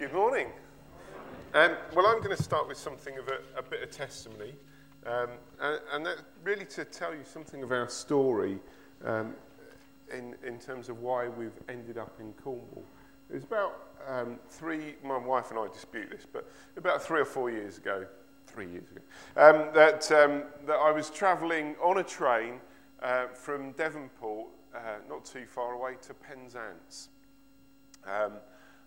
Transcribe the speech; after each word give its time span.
Good 0.00 0.14
morning. 0.14 0.46
Um, 1.52 1.76
well, 1.94 2.06
I'm 2.06 2.22
going 2.22 2.34
to 2.34 2.42
start 2.42 2.66
with 2.66 2.78
something 2.78 3.18
of 3.18 3.28
a, 3.28 3.58
a 3.58 3.62
bit 3.62 3.82
of 3.82 3.90
testimony, 3.90 4.54
um, 5.04 5.28
and, 5.60 5.80
and 5.92 6.06
that 6.06 6.16
really 6.42 6.64
to 6.64 6.86
tell 6.86 7.12
you 7.12 7.20
something 7.22 7.62
of 7.62 7.70
our 7.70 7.86
story 7.86 8.60
um, 9.04 9.34
in, 10.10 10.36
in 10.42 10.58
terms 10.58 10.88
of 10.88 11.00
why 11.00 11.28
we've 11.28 11.60
ended 11.68 11.98
up 11.98 12.16
in 12.18 12.32
Cornwall. 12.42 12.82
It 13.28 13.34
was 13.34 13.44
about 13.44 13.88
um, 14.08 14.38
three, 14.48 14.94
my 15.04 15.18
wife 15.18 15.50
and 15.50 15.58
I 15.58 15.68
dispute 15.70 16.08
this, 16.10 16.26
but 16.32 16.50
about 16.78 17.02
three 17.02 17.20
or 17.20 17.26
four 17.26 17.50
years 17.50 17.76
ago, 17.76 18.06
three 18.46 18.70
years 18.70 18.90
ago, 18.90 19.02
um, 19.36 19.68
that, 19.74 20.10
um, 20.12 20.44
that 20.64 20.76
I 20.76 20.90
was 20.92 21.10
travelling 21.10 21.76
on 21.82 21.98
a 21.98 22.04
train 22.04 22.54
uh, 23.02 23.26
from 23.26 23.72
Devonport, 23.72 24.48
uh, 24.74 24.78
not 25.10 25.26
too 25.26 25.44
far 25.44 25.74
away, 25.74 25.96
to 26.00 26.14
Penzance. 26.14 27.10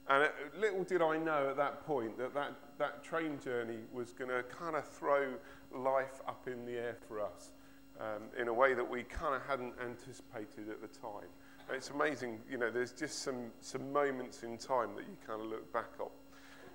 And 0.10 0.24
it, 0.24 0.34
little 0.60 0.84
did 0.84 1.02
I 1.02 1.18
know 1.18 1.50
at 1.50 1.58
that 1.58 1.86
point 1.86 2.18
that 2.18 2.34
that, 2.34 2.54
that 2.78 3.04
train 3.04 3.40
journey 3.40 3.80
was 3.94 4.12
going 4.12 4.30
to 4.30 4.44
kind 4.44 4.76
of 4.76 4.88
throw 4.88 5.34
life 5.74 6.22
up 6.28 6.48
in 6.48 6.66
the 6.66 6.74
air 6.74 6.98
for 7.08 7.22
us 7.22 7.52
um, 8.00 8.24
in 8.40 8.48
a 8.48 8.54
way 8.54 8.74
that 8.74 8.88
we 8.88 9.04
kind 9.04 9.36
of 9.36 9.42
hadn't 9.48 9.74
anticipated 9.84 10.70
at 10.70 10.82
the 10.82 10.88
time. 10.88 11.30
And 11.68 11.78
it's 11.78 11.90
amazing, 11.90 12.40
you 12.50 12.58
know, 12.58 12.70
there's 12.70 12.92
just 12.92 13.20
some, 13.20 13.52
some 13.62 13.94
moments 13.94 14.44
in 14.44 14.58
time 14.58 14.96
that 14.96 15.06
you 15.06 15.16
kind 15.26 15.42
of 15.42 15.48
look 15.48 15.72
back 15.72 15.92
on. 16.00 16.10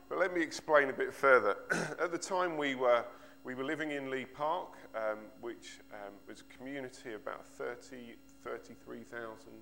But 0.09 0.19
let 0.19 0.33
me 0.33 0.41
explain 0.41 0.89
a 0.89 0.93
bit 0.95 1.13
further. 1.13 1.57
at 2.01 2.11
the 2.11 2.19
time 2.19 2.57
we 2.57 2.75
were, 2.75 3.05
we 3.45 3.55
were 3.55 3.65
living 3.65 3.91
in 3.91 4.11
Lee 4.11 4.25
Park, 4.25 4.79
um, 4.95 5.19
which 5.43 5.81
um, 5.93 6.15
was 6.27 6.41
a 6.41 6.57
community 6.57 7.13
of 7.13 7.21
about 7.21 7.45
30, 7.47 8.15
33,000 8.43 9.53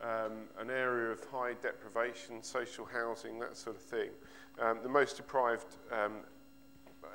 um, 0.00 0.44
an 0.58 0.70
area 0.70 1.10
of 1.10 1.24
high 1.24 1.54
deprivation, 1.60 2.42
social 2.42 2.84
housing, 2.84 3.38
that 3.40 3.56
sort 3.56 3.76
of 3.76 3.82
thing. 3.82 4.10
Um, 4.60 4.78
the 4.82 4.88
most 4.88 5.16
deprived 5.16 5.76
um, 5.92 6.18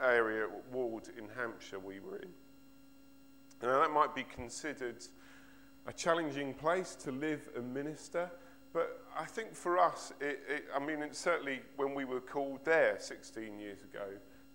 area, 0.02 0.48
ward 0.72 1.10
in 1.18 1.26
Hampshire, 1.36 1.80
we 1.80 2.00
were 2.00 2.18
in. 2.18 2.30
Now, 3.62 3.80
that 3.80 3.92
might 3.92 4.14
be 4.14 4.24
considered 4.24 5.06
a 5.88 5.94
challenging 5.94 6.54
place 6.54 6.96
to 6.96 7.12
live 7.12 7.50
and 7.56 7.74
minister, 7.74 8.30
but 8.74 9.02
I 9.18 9.26
think 9.26 9.54
for 9.54 9.78
us, 9.78 10.12
it, 10.20 10.42
it, 10.50 10.66
I 10.76 10.80
mean, 10.80 11.06
certainly 11.12 11.62
when 11.76 11.94
we 11.94 12.06
were 12.06 12.22
called 12.22 12.66
there 12.66 12.98
16 13.00 13.60
years 13.60 13.84
ago, 13.84 14.06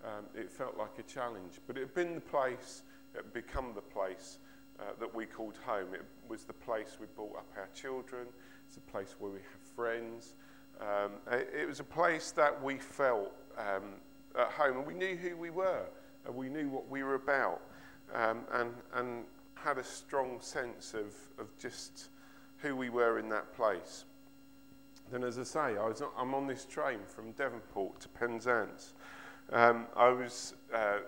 um, 0.04 0.24
it 0.34 0.50
felt 0.50 0.76
like 0.76 0.98
a 0.98 1.02
challenge. 1.02 1.60
But 1.66 1.76
it 1.76 1.80
had 1.80 1.94
been 1.94 2.14
the 2.14 2.20
place, 2.20 2.82
it 3.14 3.18
had 3.18 3.32
become 3.32 3.72
the 3.74 3.80
place 3.80 4.38
uh, 4.80 4.84
that 5.00 5.14
we 5.14 5.26
called 5.26 5.58
home. 5.64 5.94
It 5.94 6.04
was 6.28 6.44
the 6.44 6.52
place 6.52 6.96
we 7.00 7.06
brought 7.14 7.36
up 7.36 7.46
our 7.56 7.68
children, 7.74 8.26
it's 8.66 8.76
a 8.76 8.80
place 8.80 9.16
where 9.18 9.30
we 9.30 9.38
have 9.38 9.60
friends. 9.74 10.34
Um, 10.80 11.12
it, 11.32 11.48
it, 11.62 11.68
was 11.68 11.80
a 11.80 11.84
place 11.84 12.30
that 12.32 12.62
we 12.62 12.78
felt 12.78 13.32
um, 13.56 13.94
at 14.38 14.48
home, 14.52 14.78
and 14.78 14.86
we 14.86 14.94
knew 14.94 15.16
who 15.16 15.36
we 15.36 15.50
were, 15.50 15.86
and 16.26 16.34
we 16.34 16.48
knew 16.48 16.68
what 16.68 16.88
we 16.88 17.02
were 17.02 17.14
about, 17.14 17.62
um, 18.14 18.42
and, 18.52 18.70
and 18.94 19.24
had 19.54 19.78
a 19.78 19.84
strong 19.84 20.38
sense 20.40 20.94
of, 20.94 21.14
of 21.38 21.56
just 21.58 22.10
who 22.58 22.76
we 22.76 22.90
were 22.90 23.18
in 23.18 23.28
that 23.30 23.52
place. 23.54 24.04
Then, 25.10 25.24
as 25.24 25.38
I 25.38 25.44
say, 25.44 25.58
I 25.78 25.88
was, 25.88 26.02
I'm 26.16 26.34
on 26.34 26.46
this 26.46 26.64
train 26.64 26.98
from 27.06 27.32
Devonport 27.32 28.00
to 28.00 28.08
Penzance. 28.10 28.92
Um, 29.52 29.86
I 29.96 30.10
was 30.10 30.54
uh, 30.74 30.98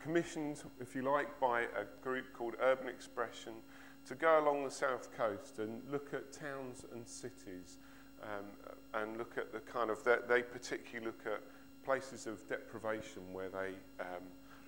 commissioned, 0.00 0.62
if 0.80 0.94
you 0.94 1.02
like, 1.02 1.38
by 1.40 1.62
a 1.62 1.84
group 2.02 2.26
called 2.32 2.54
Urban 2.60 2.88
Expression 2.88 3.52
to 4.06 4.14
go 4.14 4.42
along 4.42 4.64
the 4.64 4.70
south 4.70 5.10
coast 5.16 5.58
and 5.58 5.82
look 5.90 6.14
at 6.14 6.32
towns 6.32 6.84
and 6.92 7.06
cities 7.06 7.78
um, 8.22 8.44
and 8.94 9.16
look 9.18 9.36
at 9.36 9.52
the 9.52 9.60
kind 9.60 9.90
of, 9.90 10.02
they 10.04 10.42
particularly 10.42 11.06
look 11.06 11.20
at 11.26 11.42
places 11.84 12.26
of 12.26 12.46
deprivation 12.48 13.22
where 13.32 13.48
they, 13.48 13.72
um, 14.00 14.22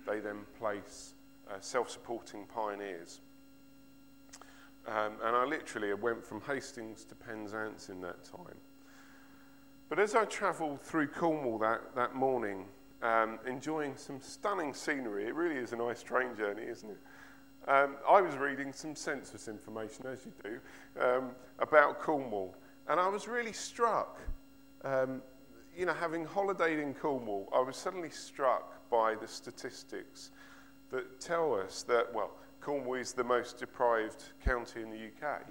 they 0.07 0.19
then 0.19 0.39
place 0.59 1.13
uh, 1.49 1.59
self 1.59 1.89
supporting 1.89 2.45
pioneers. 2.45 3.19
Um, 4.87 5.13
and 5.23 5.35
I 5.35 5.45
literally 5.45 5.93
went 5.93 6.25
from 6.25 6.41
Hastings 6.41 7.05
to 7.05 7.15
Penzance 7.15 7.89
in 7.89 8.01
that 8.01 8.23
time. 8.23 8.57
But 9.87 9.99
as 9.99 10.15
I 10.15 10.25
travelled 10.25 10.81
through 10.81 11.07
Cornwall 11.07 11.57
that, 11.59 11.95
that 11.95 12.15
morning, 12.15 12.65
um, 13.03 13.37
enjoying 13.45 13.95
some 13.97 14.21
stunning 14.21 14.73
scenery. 14.73 15.27
It 15.27 15.35
really 15.35 15.57
is 15.57 15.73
a 15.73 15.75
nice 15.75 16.01
train 16.01 16.35
journey, 16.35 16.63
isn't 16.63 16.89
it? 16.89 16.99
Um, 17.67 17.97
I 18.09 18.21
was 18.21 18.35
reading 18.35 18.73
some 18.73 18.95
census 18.95 19.47
information, 19.47 20.05
as 20.07 20.25
you 20.25 20.31
do, 20.43 20.59
um, 21.01 21.31
about 21.59 21.99
Cornwall, 21.99 22.55
and 22.87 22.99
I 22.99 23.07
was 23.07 23.27
really 23.27 23.53
struck. 23.53 24.19
Um, 24.83 25.21
you 25.77 25.85
know, 25.85 25.93
having 25.93 26.25
holidayed 26.25 26.81
in 26.81 26.93
Cornwall, 26.93 27.49
I 27.53 27.59
was 27.59 27.77
suddenly 27.77 28.09
struck 28.09 28.89
by 28.89 29.15
the 29.15 29.27
statistics 29.27 30.31
that 30.91 31.19
tell 31.19 31.55
us 31.55 31.83
that, 31.83 32.13
well, 32.13 32.31
Cornwall 32.61 32.95
is 32.95 33.13
the 33.13 33.23
most 33.23 33.57
deprived 33.57 34.23
county 34.43 34.81
in 34.81 34.89
the 34.89 34.97
UK, 34.97 35.41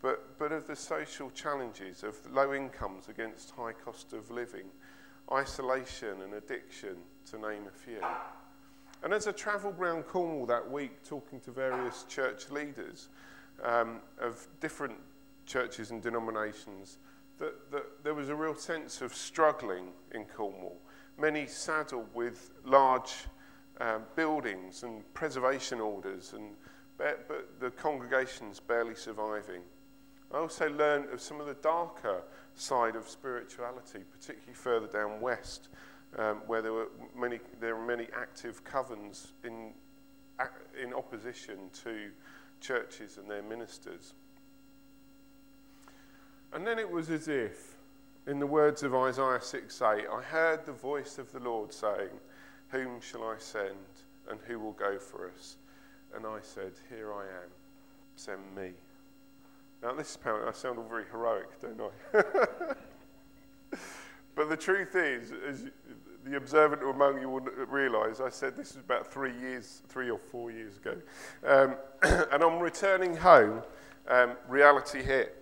but, 0.00 0.38
but 0.38 0.52
of 0.52 0.66
the 0.66 0.76
social 0.76 1.30
challenges 1.30 2.02
of 2.02 2.16
low 2.32 2.54
incomes 2.54 3.08
against 3.08 3.50
high 3.50 3.72
cost 3.72 4.12
of 4.12 4.30
living 4.30 4.64
isolation 5.32 6.20
and 6.22 6.34
addiction, 6.34 6.96
to 7.30 7.38
name 7.38 7.62
a 7.66 7.76
few. 7.76 8.00
And 9.02 9.12
as 9.12 9.26
I 9.26 9.32
travelled 9.32 9.78
around 9.78 10.04
Cornwall 10.04 10.46
that 10.46 10.70
week 10.70 11.02
talking 11.04 11.40
to 11.40 11.50
various 11.50 12.04
church 12.04 12.50
leaders 12.50 13.08
um, 13.64 14.00
of 14.20 14.46
different 14.60 14.96
churches 15.46 15.90
and 15.90 16.02
denominations, 16.02 16.98
that, 17.38 17.70
that 17.72 18.04
there 18.04 18.14
was 18.14 18.28
a 18.28 18.34
real 18.34 18.54
sense 18.54 19.00
of 19.00 19.14
struggling 19.14 19.88
in 20.14 20.24
Cornwall. 20.24 20.78
Many 21.18 21.46
saddled 21.46 22.06
with 22.14 22.50
large 22.64 23.12
um, 23.80 24.02
buildings 24.14 24.82
and 24.82 25.02
preservation 25.14 25.80
orders, 25.80 26.32
and 26.34 26.54
but 26.98 27.48
the 27.58 27.70
congregations 27.70 28.60
barely 28.60 28.94
surviving. 28.94 29.62
I 30.32 30.38
also 30.38 30.70
learned 30.70 31.10
of 31.10 31.20
some 31.20 31.40
of 31.40 31.46
the 31.46 31.54
darker 31.54 32.22
side 32.54 32.96
of 32.96 33.08
spirituality, 33.08 34.00
particularly 34.10 34.54
further 34.54 34.86
down 34.86 35.20
west, 35.20 35.68
um, 36.18 36.42
where 36.46 36.62
there 36.62 36.72
were 36.72 36.88
many 37.18 37.40
there 37.60 37.76
are 37.76 37.86
many 37.86 38.06
active 38.16 38.64
covens 38.64 39.28
in 39.44 39.72
in 40.82 40.92
opposition 40.94 41.70
to 41.84 42.10
churches 42.60 43.18
and 43.18 43.30
their 43.30 43.42
ministers. 43.42 44.14
And 46.52 46.66
then 46.66 46.78
it 46.78 46.90
was 46.90 47.10
as 47.10 47.28
if, 47.28 47.76
in 48.26 48.38
the 48.38 48.46
words 48.46 48.82
of 48.82 48.94
Isaiah 48.94 49.40
6 49.40 49.82
8, 49.82 50.04
I 50.10 50.22
heard 50.22 50.64
the 50.64 50.72
voice 50.72 51.18
of 51.18 51.32
the 51.32 51.40
Lord 51.40 51.72
saying, 51.72 52.10
Whom 52.68 53.00
shall 53.00 53.24
I 53.24 53.36
send, 53.38 53.70
and 54.30 54.38
who 54.46 54.58
will 54.58 54.72
go 54.72 54.98
for 54.98 55.30
us? 55.30 55.56
And 56.14 56.26
I 56.26 56.38
said, 56.42 56.72
Here 56.88 57.12
I 57.12 57.22
am, 57.22 57.50
send 58.16 58.40
me. 58.54 58.72
Now, 59.82 59.92
this 59.92 60.10
is 60.10 60.16
apparently, 60.16 60.48
I 60.48 60.52
sound 60.52 60.78
all 60.78 60.84
very 60.84 61.04
heroic, 61.10 61.60
don't 61.60 61.80
I? 61.80 62.22
but 64.36 64.48
the 64.48 64.56
truth 64.56 64.94
is, 64.94 65.32
as 65.46 65.64
the 66.24 66.36
observant 66.36 66.82
among 66.82 67.20
you 67.20 67.28
will 67.28 67.40
realise, 67.68 68.20
I 68.20 68.28
said 68.28 68.56
this 68.56 68.74
was 68.74 68.84
about 68.84 69.12
three 69.12 69.36
years, 69.40 69.82
three 69.88 70.08
or 70.08 70.18
four 70.18 70.52
years 70.52 70.76
ago. 70.76 70.96
Um, 71.44 71.76
and 72.30 72.44
I'm 72.44 72.60
returning 72.60 73.16
home, 73.16 73.62
um, 74.06 74.36
reality 74.48 75.02
hit. 75.02 75.36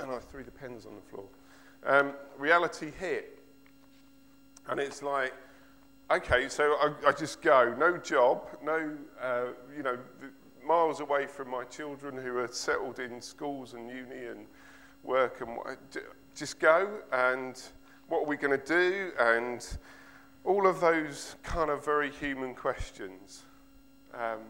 And 0.00 0.12
I 0.12 0.18
threw 0.18 0.44
the 0.44 0.52
pens 0.52 0.86
on 0.86 0.94
the 0.94 1.02
floor. 1.02 1.24
Um, 1.84 2.12
reality 2.38 2.92
hit. 2.96 3.40
And 4.68 4.78
it's 4.78 5.02
like, 5.02 5.34
okay, 6.12 6.48
so 6.48 6.74
I, 6.74 6.92
I 7.08 7.12
just 7.12 7.42
go, 7.42 7.74
no 7.76 7.96
job, 7.96 8.46
no, 8.62 8.92
uh, 9.20 9.46
you 9.76 9.82
know, 9.82 9.98
miles 10.70 11.00
away 11.00 11.26
from 11.26 11.50
my 11.50 11.64
children 11.64 12.16
who 12.16 12.38
are 12.38 12.46
settled 12.46 13.00
in 13.00 13.20
schools 13.20 13.74
and 13.74 13.88
uni 13.88 14.26
and 14.26 14.46
work 15.02 15.40
and 15.40 15.58
just 16.36 16.60
go 16.60 16.88
and 17.12 17.60
what 18.08 18.18
are 18.20 18.26
we 18.26 18.36
going 18.36 18.56
to 18.56 18.66
do 18.66 19.10
and 19.18 19.78
all 20.44 20.68
of 20.68 20.80
those 20.80 21.34
kind 21.42 21.70
of 21.70 21.84
very 21.84 22.08
human 22.08 22.54
questions. 22.54 23.42
Um, 24.14 24.42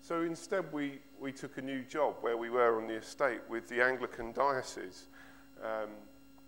so 0.00 0.22
instead, 0.22 0.64
we, 0.72 0.98
we 1.20 1.30
took 1.30 1.56
a 1.56 1.62
new 1.62 1.82
job 1.82 2.16
where 2.20 2.36
we 2.36 2.50
were 2.50 2.80
on 2.80 2.88
the 2.88 2.94
estate 2.94 3.42
with 3.48 3.68
the 3.68 3.80
Anglican 3.80 4.32
diocese. 4.32 5.04
Um, 5.62 5.90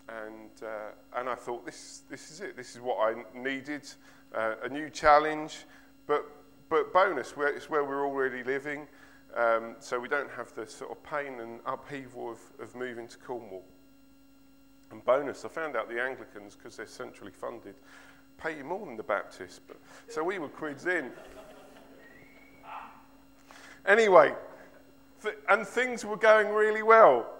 and, 0.08 0.50
uh, 0.64 1.20
and 1.20 1.28
I 1.28 1.36
thought, 1.36 1.64
this, 1.64 2.02
this 2.10 2.32
is 2.32 2.40
it. 2.40 2.56
This 2.56 2.74
is 2.74 2.80
what 2.80 2.96
I 2.98 3.22
needed 3.38 3.88
uh, 4.34 4.56
a 4.64 4.68
new 4.68 4.90
challenge, 4.90 5.58
but 6.08 6.28
but 6.74 6.92
bonus, 6.92 7.34
it's 7.36 7.70
where 7.70 7.84
we're 7.84 8.04
already 8.04 8.42
living, 8.42 8.88
um, 9.36 9.76
so 9.78 10.00
we 10.00 10.08
don't 10.08 10.30
have 10.32 10.52
the 10.56 10.66
sort 10.66 10.90
of 10.90 11.00
pain 11.04 11.38
and 11.38 11.60
upheaval 11.66 12.32
of, 12.32 12.40
of 12.60 12.74
moving 12.74 13.06
to 13.06 13.16
Cornwall. 13.18 13.64
And 14.90 15.04
bonus, 15.04 15.44
I 15.44 15.48
found 15.50 15.76
out 15.76 15.88
the 15.88 16.02
Anglicans, 16.02 16.56
because 16.56 16.76
they're 16.76 16.88
centrally 16.88 17.30
funded, 17.30 17.76
pay 18.38 18.56
you 18.56 18.64
more 18.64 18.84
than 18.84 18.96
the 18.96 19.04
Baptists. 19.04 19.60
But, 19.64 19.76
so 20.08 20.24
we 20.24 20.40
were 20.40 20.48
quids 20.48 20.86
in. 20.86 21.12
Anyway, 23.86 24.34
th- 25.22 25.36
and 25.48 25.64
things 25.64 26.04
were 26.04 26.16
going 26.16 26.48
really 26.48 26.82
well. 26.82 27.34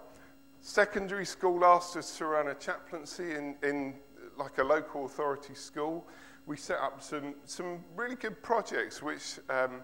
Secondary 0.61 1.27
school 1.27 1.65
asked 1.65 1.97
us 1.97 2.17
to 2.19 2.27
run 2.27 2.47
a 2.47 2.55
chaplaincy 2.55 3.33
in, 3.33 3.57
in 3.65 3.95
like 4.39 4.59
a 4.59 4.65
local 4.65 5.07
authority 5.07 5.57
school. 5.57 6.07
We 6.47 6.57
set 6.57 6.79
up 6.79 7.03
some, 7.03 7.35
some 7.45 7.83
really 7.97 8.17
good 8.17 8.43
projects, 8.43 9.03
which 9.03 9.39
um, 9.49 9.81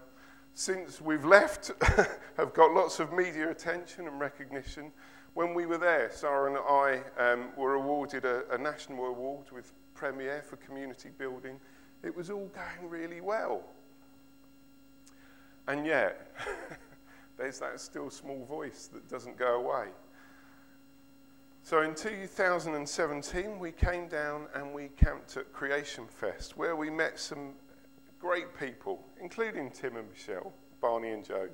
since 0.53 1.01
we've 1.01 1.25
left 1.25 1.71
have 2.37 2.53
got 2.53 2.71
lots 2.71 2.99
of 2.99 3.11
media 3.13 3.49
attention 3.49 4.07
and 4.07 4.19
recognition. 4.19 4.91
When 5.33 5.53
we 5.53 5.65
were 5.65 5.77
there, 5.77 6.11
Sarah 6.13 6.49
and 6.49 6.57
I 6.57 7.31
um, 7.31 7.49
were 7.55 7.75
awarded 7.75 8.25
a, 8.25 8.43
a 8.51 8.57
national 8.57 9.05
award 9.05 9.45
with 9.51 9.71
Premier 9.95 10.43
for 10.47 10.57
community 10.57 11.09
building. 11.17 11.59
It 12.03 12.15
was 12.15 12.29
all 12.29 12.49
going 12.53 12.89
really 12.89 13.21
well. 13.21 13.63
And 15.67 15.85
yet, 15.85 16.35
there's 17.37 17.59
that 17.59 17.79
still 17.79 18.09
small 18.09 18.45
voice 18.45 18.89
that 18.93 19.07
doesn't 19.09 19.37
go 19.37 19.55
away. 19.55 19.87
So 21.63 21.83
in 21.83 21.93
2017, 21.93 23.59
we 23.59 23.71
came 23.71 24.07
down 24.07 24.47
and 24.55 24.73
we 24.73 24.89
camped 24.97 25.37
at 25.37 25.53
Creation 25.53 26.05
Fest, 26.07 26.57
where 26.57 26.75
we 26.75 26.89
met 26.89 27.19
some 27.19 27.53
great 28.19 28.57
people, 28.59 29.05
including 29.21 29.69
Tim 29.69 29.95
and 29.95 30.09
Michelle, 30.09 30.53
Barney 30.81 31.11
and 31.11 31.23
Joe. 31.23 31.49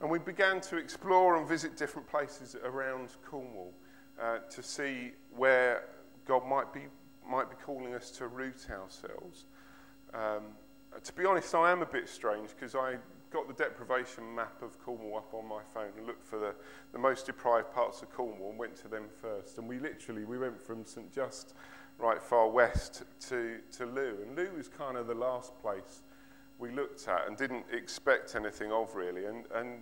And 0.00 0.10
we 0.10 0.18
began 0.18 0.60
to 0.62 0.76
explore 0.76 1.36
and 1.36 1.48
visit 1.48 1.76
different 1.76 2.08
places 2.08 2.56
around 2.62 3.16
Cornwall 3.24 3.72
uh, 4.20 4.38
to 4.50 4.62
see 4.62 5.12
where 5.34 5.84
God 6.26 6.46
might 6.46 6.72
be, 6.72 6.82
might 7.28 7.48
be 7.48 7.56
calling 7.64 7.94
us 7.94 8.10
to 8.12 8.28
root 8.28 8.66
ourselves. 8.70 9.46
Um, 10.12 10.42
to 11.02 11.12
be 11.14 11.24
honest, 11.24 11.54
I 11.54 11.72
am 11.72 11.80
a 11.80 11.86
bit 11.86 12.08
strange 12.08 12.50
because 12.50 12.74
I 12.74 12.96
got 13.30 13.46
the 13.46 13.54
deprivation 13.54 14.34
map 14.34 14.60
of 14.60 14.78
Cornwall 14.84 15.18
up 15.18 15.32
on 15.32 15.46
my 15.46 15.62
phone 15.72 15.92
and 15.96 16.06
looked 16.06 16.24
for 16.24 16.38
the, 16.38 16.54
the 16.92 16.98
most 16.98 17.26
deprived 17.26 17.72
parts 17.72 18.02
of 18.02 18.10
Cornwall 18.10 18.50
and 18.50 18.58
went 18.58 18.76
to 18.76 18.88
them 18.88 19.04
first. 19.20 19.58
And 19.58 19.68
we 19.68 19.78
literally, 19.78 20.24
we 20.24 20.36
went 20.36 20.60
from 20.60 20.84
St 20.84 21.12
Just 21.12 21.54
right 21.98 22.20
far 22.20 22.48
west 22.48 23.04
to, 23.28 23.58
to 23.72 23.86
Looe. 23.86 24.18
And 24.26 24.36
Looe 24.36 24.56
was 24.56 24.68
kind 24.68 24.96
of 24.96 25.06
the 25.06 25.14
last 25.14 25.56
place 25.60 26.02
we 26.58 26.70
looked 26.72 27.06
at 27.06 27.28
and 27.28 27.36
didn't 27.36 27.64
expect 27.72 28.34
anything 28.34 28.72
of 28.72 28.94
really. 28.96 29.26
And, 29.26 29.44
and 29.54 29.78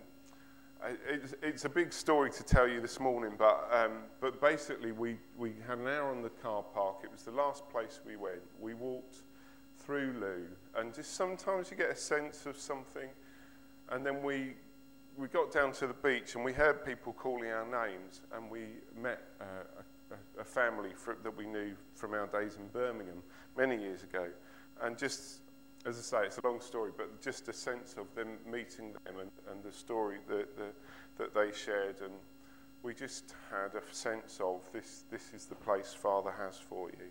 it's, 1.09 1.35
it's 1.43 1.65
a 1.65 1.71
big 1.71 1.93
story 1.93 2.31
to 2.31 2.43
tell 2.45 2.69
you 2.69 2.81
this 2.81 3.01
morning, 3.01 3.33
but, 3.39 3.69
um, 3.73 3.93
but 4.21 4.41
basically 4.41 4.93
we, 4.93 5.17
we 5.39 5.55
had 5.67 5.79
an 5.79 5.89
hour 5.89 6.11
on 6.11 6.23
the 6.23 6.29
car 6.29 6.63
park. 6.63 6.99
It 7.03 7.11
was 7.11 7.23
the 7.23 7.33
last 7.33 7.69
place 7.71 8.01
we 8.05 8.17
went. 8.17 8.43
We 8.61 8.75
walked 8.75 9.23
through 9.79 10.15
Looe, 10.21 10.49
and 10.77 10.93
just 10.93 11.15
sometimes 11.15 11.71
you 11.71 11.77
get 11.77 11.91
a 11.91 11.97
sense 11.97 12.45
of 12.45 12.59
something– 12.59 13.09
and 13.91 14.05
then 14.05 14.23
we, 14.23 14.55
we 15.17 15.29
got 15.29 15.53
down 15.53 15.73
to 15.73 15.87
the 15.87 15.95
beach 15.95 16.35
and 16.35 16.45
we 16.45 16.53
heard 16.53 16.85
people 16.85 17.13
calling 17.13 17.51
our 17.51 17.65
names, 17.65 18.21
and 18.35 18.51
we 18.51 18.67
met 19.01 19.23
uh, 19.41 19.45
a, 20.11 20.41
a, 20.41 20.45
family 20.45 20.91
for, 20.95 21.17
that 21.23 21.37
we 21.37 21.47
knew 21.47 21.73
from 21.95 22.15
our 22.15 22.27
days 22.27 22.57
in 22.57 22.67
Birmingham 22.69 23.23
many 23.57 23.77
years 23.77 24.03
ago. 24.03 24.27
And 24.83 24.97
just, 24.97 25.41
as 25.87 25.99
I 25.99 26.03
say, 26.03 26.27
it's 26.27 26.39
a 26.39 26.47
long 26.47 26.61
story, 26.61 26.93
but 26.97 27.21
just 27.21 27.49
a 27.49 27.53
sense 27.53 27.97
of 27.99 28.15
them 28.15 28.39
meeting 28.51 28.93
them 28.93 29.19
and, 29.21 29.31
and 29.51 29.63
the 29.65 29.73
story 29.73 30.19
that, 30.29 30.57
that, 30.57 30.75
that 31.17 31.35
they 31.35 31.57
shared. 31.57 32.01
And 32.01 32.13
we 32.83 32.95
just 32.95 33.35
had 33.51 33.75
a 33.75 33.83
sense 33.95 34.39
of 34.43 34.61
this, 34.73 35.05
this 35.11 35.33
is 35.35 35.47
the 35.47 35.55
place 35.57 35.95
Father 35.95 36.33
has 36.39 36.57
for 36.57 36.91
you. 36.91 37.07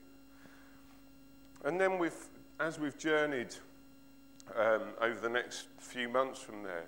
And 1.65 1.79
then 1.79 1.97
we've, 1.97 2.13
as 2.59 2.79
we've 2.79 2.97
journeyed 2.97 3.53
um, 4.55 4.81
over 5.01 5.19
the 5.19 5.29
next 5.29 5.67
few 5.79 6.09
months 6.09 6.39
from 6.39 6.63
there. 6.63 6.85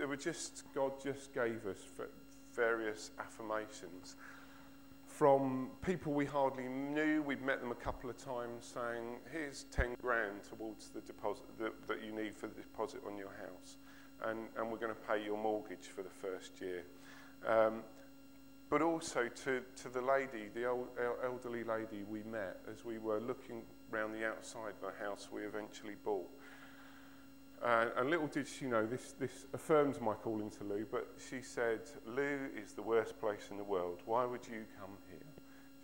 It 0.00 0.06
were 0.06 0.16
just, 0.16 0.64
God 0.74 0.92
just 1.02 1.32
gave 1.32 1.66
us 1.66 1.78
various 2.54 3.10
affirmations 3.18 4.16
from 5.06 5.70
people 5.84 6.12
we 6.12 6.24
hardly 6.24 6.68
knew. 6.68 7.22
We'd 7.22 7.42
met 7.42 7.60
them 7.60 7.72
a 7.72 7.76
couple 7.76 8.10
of 8.10 8.16
times 8.16 8.72
saying, 8.74 9.18
here's 9.30 9.64
10 9.64 9.96
grand 10.00 10.44
towards 10.44 10.88
the 10.88 11.00
deposit 11.00 11.44
that, 11.58 11.72
that 11.88 12.04
you 12.04 12.12
need 12.12 12.36
for 12.36 12.46
the 12.46 12.54
deposit 12.54 13.00
on 13.06 13.16
your 13.16 13.28
house. 13.28 13.76
And, 14.24 14.48
and 14.56 14.70
we're 14.70 14.78
going 14.78 14.94
to 14.94 15.00
pay 15.00 15.24
your 15.24 15.38
mortgage 15.38 15.86
for 15.94 16.02
the 16.02 16.10
first 16.10 16.60
year. 16.60 16.84
Um, 17.46 17.82
but 18.70 18.82
also 18.82 19.28
to, 19.44 19.62
to 19.82 19.88
the 19.88 20.00
lady, 20.00 20.48
the 20.54 20.66
old, 20.66 20.88
elderly 21.24 21.64
lady 21.64 22.04
we 22.08 22.22
met 22.22 22.60
as 22.70 22.84
we 22.84 22.98
were 22.98 23.20
looking 23.20 23.62
round 23.90 24.14
the 24.14 24.26
outside 24.26 24.74
of 24.80 24.94
the 24.94 25.04
house 25.04 25.28
we 25.32 25.42
eventually 25.42 25.96
bought. 26.04 26.30
Uh, 27.62 27.86
and 27.98 28.08
little 28.08 28.26
did 28.26 28.48
she 28.48 28.64
know, 28.64 28.86
this, 28.86 29.12
this 29.20 29.44
affirms 29.52 30.00
my 30.00 30.14
calling 30.14 30.50
to 30.50 30.64
Looe, 30.64 30.86
but 30.90 31.12
she 31.28 31.42
said, 31.42 31.80
Looe 32.06 32.48
is 32.56 32.72
the 32.72 32.82
worst 32.82 33.20
place 33.20 33.48
in 33.50 33.58
the 33.58 33.64
world. 33.64 34.00
Why 34.06 34.24
would 34.24 34.46
you 34.46 34.64
come 34.80 34.96
here? 35.10 35.18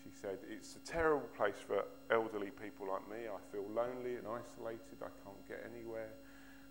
She 0.03 0.11
said, 0.23 0.39
it's 0.49 0.77
a 0.77 0.91
terrible 0.91 1.29
place 1.37 1.57
for 1.67 1.85
elderly 2.11 2.51
people 2.51 2.87
like 2.91 3.07
me. 3.11 3.29
I 3.29 3.53
feel 3.53 3.65
lonely 3.75 4.17
and 4.17 4.27
isolated. 4.27 5.03
I 5.03 5.13
can't 5.23 5.49
get 5.49 5.71
anywhere. 5.75 6.09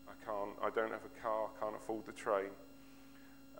I, 0.07 0.13
can't, 0.25 0.57
I 0.63 0.69
don't 0.71 0.91
have 0.91 1.05
a 1.05 1.21
car. 1.21 1.49
I 1.55 1.59
can't 1.59 1.75
afford 1.75 2.07
the 2.07 2.11
train. 2.11 2.49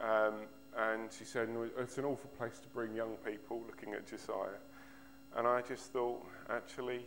Um, 0.02 0.48
and 0.76 1.12
she 1.12 1.26
said, 1.26 1.50
it's 1.78 1.98
an 2.00 2.06
awful 2.06 2.30
place 2.38 2.58
to 2.60 2.68
bring 2.70 2.96
young 2.96 3.18
people 3.24 3.62
looking 3.68 3.94
at 3.94 4.08
Josiah. 4.08 4.58
And 5.36 5.46
I 5.48 5.62
just 5.62 5.94
thought, 5.94 6.26
actually, 6.50 7.06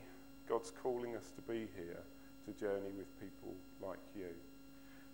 God's 0.49 0.71
calling 0.71 1.17
us 1.17 1.33
to 1.35 1.43
be 1.43 1.67
here 1.75 2.03
to 2.45 2.53
journey 2.53 2.93
with 2.97 3.19
people 3.19 3.57
like 3.83 3.99
you. 4.15 4.31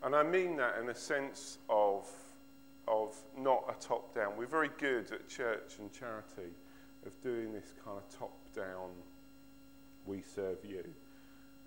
And 0.02 0.14
I 0.14 0.22
mean 0.22 0.56
that 0.56 0.78
in 0.80 0.88
a 0.88 0.94
sense 0.94 1.58
of, 1.68 2.08
of 2.86 3.14
not 3.38 3.64
a 3.68 3.80
top 3.80 4.14
down. 4.14 4.32
We're 4.36 4.46
very 4.46 4.70
good 4.78 5.10
at 5.12 5.28
church 5.28 5.76
and 5.78 5.92
charity 5.92 6.52
of 7.06 7.20
doing 7.22 7.52
this 7.52 7.72
kind 7.84 7.98
of 7.98 8.18
top 8.18 8.36
down, 8.54 8.90
we 10.06 10.22
serve 10.22 10.58
you. 10.64 10.84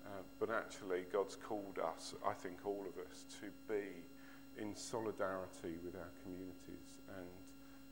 Uh, 0.06 0.22
but 0.40 0.50
actually, 0.50 1.04
God's 1.12 1.36
called 1.36 1.78
us, 1.78 2.14
I 2.26 2.32
think 2.32 2.58
all 2.64 2.84
of 2.88 2.98
us, 3.10 3.24
to 3.40 3.46
be 3.72 3.84
in 4.60 4.74
solidarity 4.74 5.76
with 5.84 5.94
our 5.94 6.10
communities 6.22 6.98
and 7.18 7.26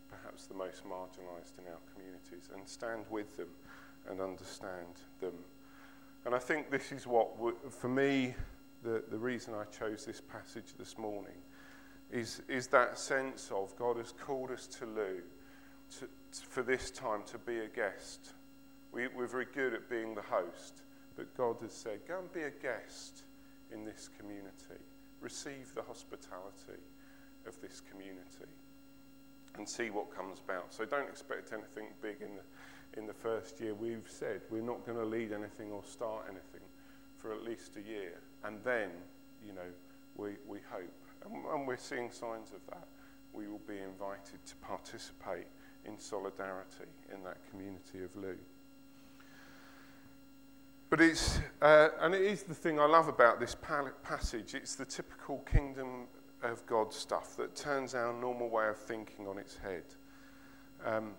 perhaps 0.08 0.46
the 0.46 0.54
most 0.54 0.84
marginalised 0.84 1.58
in 1.58 1.66
our 1.70 1.82
communities 1.92 2.48
and 2.54 2.66
stand 2.66 3.04
with 3.10 3.36
them 3.36 3.48
and 4.08 4.20
understand 4.20 4.94
them 5.20 5.34
and 6.26 6.34
I 6.34 6.40
think 6.40 6.72
this 6.72 6.90
is 6.90 7.06
what, 7.06 7.28
for 7.72 7.88
me, 7.88 8.34
the, 8.82 9.02
the 9.10 9.18
reason 9.18 9.54
I 9.54 9.64
chose 9.64 10.04
this 10.04 10.20
passage 10.20 10.74
this 10.78 10.96
morning 10.98 11.36
is, 12.10 12.42
is 12.48 12.68
that 12.68 12.98
sense 12.98 13.50
of 13.52 13.76
God 13.76 13.96
has 13.96 14.12
called 14.12 14.50
us 14.50 14.66
to 14.78 14.86
Looe 14.86 15.22
to, 15.98 16.00
to, 16.00 16.46
for 16.48 16.62
this 16.62 16.90
time 16.90 17.22
to 17.26 17.38
be 17.38 17.58
a 17.58 17.68
guest. 17.68 18.32
We, 18.92 19.08
we're 19.08 19.26
very 19.26 19.46
good 19.52 19.74
at 19.74 19.88
being 19.90 20.14
the 20.14 20.22
host, 20.22 20.82
but 21.16 21.36
God 21.36 21.56
has 21.62 21.72
said, 21.72 22.00
go 22.06 22.18
and 22.18 22.32
be 22.32 22.42
a 22.42 22.50
guest 22.50 23.24
in 23.72 23.84
this 23.84 24.08
community. 24.18 24.82
Receive 25.20 25.74
the 25.74 25.82
hospitality 25.82 26.82
of 27.46 27.60
this 27.60 27.82
community 27.90 28.52
and 29.56 29.68
see 29.68 29.90
what 29.90 30.14
comes 30.14 30.38
about. 30.44 30.72
So 30.72 30.84
don't 30.84 31.08
expect 31.08 31.52
anything 31.52 31.86
big 32.02 32.16
in 32.20 32.36
the 32.36 32.42
in 32.96 33.06
the 33.06 33.12
first 33.12 33.60
year, 33.60 33.74
we've 33.74 34.08
said 34.08 34.40
we're 34.50 34.62
not 34.62 34.84
going 34.86 34.98
to 34.98 35.04
lead 35.04 35.32
anything 35.32 35.70
or 35.70 35.82
start 35.84 36.24
anything 36.28 36.66
for 37.26 37.34
at 37.34 37.42
least 37.42 37.76
a 37.76 37.80
year. 37.80 38.20
And 38.44 38.58
then, 38.62 38.90
you 39.44 39.52
know, 39.52 39.68
we, 40.16 40.30
we 40.46 40.58
hope, 40.70 40.92
and, 41.24 41.44
and 41.44 41.66
we're 41.66 41.76
seeing 41.76 42.10
signs 42.10 42.52
of 42.52 42.60
that, 42.70 42.86
we 43.32 43.48
will 43.48 43.60
be 43.66 43.78
invited 43.78 44.44
to 44.46 44.56
participate 44.56 45.46
in 45.84 45.98
solidarity 45.98 46.90
in 47.12 47.22
that 47.24 47.38
community 47.50 48.02
of 48.04 48.14
Looe. 48.16 48.38
But 50.88 51.00
it's, 51.00 51.40
uh, 51.60 51.88
and 52.00 52.14
it 52.14 52.22
is 52.22 52.44
the 52.44 52.54
thing 52.54 52.78
I 52.78 52.86
love 52.86 53.08
about 53.08 53.40
this 53.40 53.56
passage, 54.02 54.54
it's 54.54 54.76
the 54.76 54.84
typical 54.84 55.38
kingdom 55.38 56.06
of 56.42 56.64
God 56.66 56.92
stuff 56.92 57.36
that 57.38 57.56
turns 57.56 57.94
our 57.94 58.12
normal 58.12 58.48
way 58.48 58.68
of 58.68 58.78
thinking 58.78 59.26
on 59.26 59.36
its 59.36 59.56
head. 59.56 59.82
Um, 60.84 61.14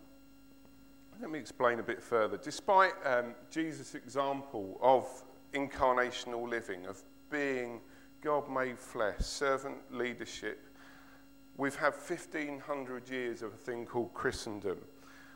let 1.20 1.30
me 1.30 1.40
explain 1.40 1.80
a 1.80 1.84
bit 1.84 2.02
further. 2.02 2.38
Despite 2.38 2.94
um, 3.04 3.36
Jesus' 3.52 3.94
example 3.96 4.80
of 4.82 5.06
incarnational 5.54 6.48
living, 6.48 6.86
of 6.86 7.01
being 7.30 7.82
God 8.22 8.50
made 8.50 8.80
flesh, 8.80 9.20
servant 9.20 9.77
leadership, 9.92 10.60
we've 11.58 11.75
had 11.75 11.94
1500 11.94 13.10
years 13.10 13.42
of 13.42 13.54
a 13.54 13.58
thing 13.58 13.86
called 13.86 14.13
Christendom, 14.13 14.77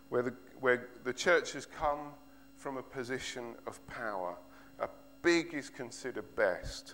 where 0.10 0.24
the, 0.24 0.34
where 0.60 0.90
the 1.04 1.14
church 1.14 1.54
has 1.54 1.66
come 1.66 2.14
from 2.56 2.78
a 2.78 2.84
position 2.84 3.56
of 3.66 3.86
power. 3.88 4.36
A 4.80 4.88
big 5.22 5.54
is 5.54 5.70
considered 5.70 6.36
best. 6.36 6.94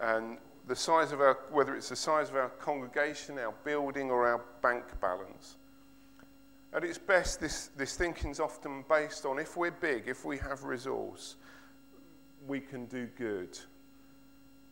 And 0.00 0.38
the 0.66 0.76
size 0.76 1.12
of 1.12 1.20
our, 1.20 1.38
whether 1.50 1.74
it's 1.74 1.88
the 1.88 1.96
size 1.96 2.28
of 2.28 2.36
our 2.36 2.50
congregation, 2.50 3.38
our 3.38 3.54
building, 3.64 4.10
or 4.10 4.26
our 4.26 4.44
bank 4.62 4.84
balance. 5.00 5.56
At 6.72 6.84
its 6.84 6.98
best, 6.98 7.40
this, 7.40 7.70
this 7.76 7.96
thinking 7.96 8.30
is 8.30 8.40
often 8.40 8.84
based 8.88 9.24
on 9.24 9.38
if 9.38 9.56
we're 9.56 9.70
big, 9.70 10.08
if 10.08 10.24
we 10.24 10.36
have 10.38 10.64
resource, 10.64 11.36
we 12.46 12.60
can 12.60 12.86
do 12.86 13.08
good. 13.18 13.58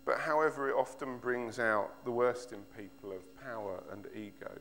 But 0.05 0.19
however, 0.21 0.69
it 0.69 0.75
often 0.75 1.19
brings 1.19 1.59
out 1.59 2.05
the 2.05 2.11
worst 2.11 2.53
in 2.53 2.61
people 2.77 3.13
of 3.13 3.43
power 3.43 3.83
and 3.91 4.07
ego. 4.15 4.53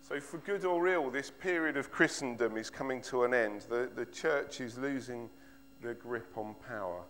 So, 0.00 0.18
for 0.18 0.38
good 0.38 0.64
or 0.64 0.88
ill, 0.88 1.10
this 1.10 1.30
period 1.30 1.76
of 1.76 1.90
Christendom 1.90 2.56
is 2.56 2.70
coming 2.70 3.00
to 3.02 3.24
an 3.24 3.34
end. 3.34 3.62
The, 3.68 3.88
the 3.94 4.06
church 4.06 4.60
is 4.60 4.76
losing 4.76 5.30
the 5.80 5.94
grip 5.94 6.36
on 6.36 6.54
power. 6.66 7.02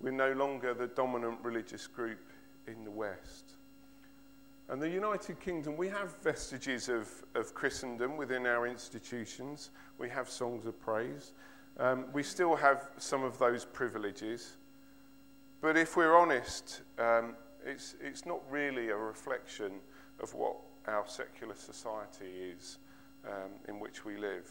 We're 0.00 0.12
no 0.12 0.32
longer 0.32 0.72
the 0.72 0.86
dominant 0.86 1.38
religious 1.42 1.86
group 1.86 2.20
in 2.66 2.84
the 2.84 2.90
West. 2.90 3.52
And 4.68 4.80
the 4.80 4.88
United 4.88 5.40
Kingdom, 5.40 5.76
we 5.76 5.88
have 5.88 6.16
vestiges 6.22 6.88
of, 6.88 7.08
of 7.34 7.54
Christendom 7.54 8.16
within 8.16 8.46
our 8.46 8.66
institutions. 8.68 9.70
We 9.98 10.08
have 10.10 10.30
songs 10.30 10.64
of 10.64 10.80
praise. 10.80 11.32
Um, 11.78 12.06
we 12.12 12.22
still 12.22 12.56
have 12.56 12.90
some 12.98 13.22
of 13.22 13.38
those 13.38 13.64
privileges. 13.64 14.56
But 15.60 15.76
if 15.76 15.96
we're 15.96 16.16
honest, 16.16 16.82
um, 16.98 17.34
it's, 17.64 17.94
it's 18.00 18.26
not 18.26 18.40
really 18.50 18.88
a 18.88 18.96
reflection 18.96 19.72
of 20.20 20.34
what 20.34 20.56
our 20.86 21.04
secular 21.06 21.54
society 21.54 22.52
is 22.56 22.78
um, 23.26 23.50
in 23.68 23.78
which 23.80 24.04
we 24.04 24.16
live. 24.16 24.48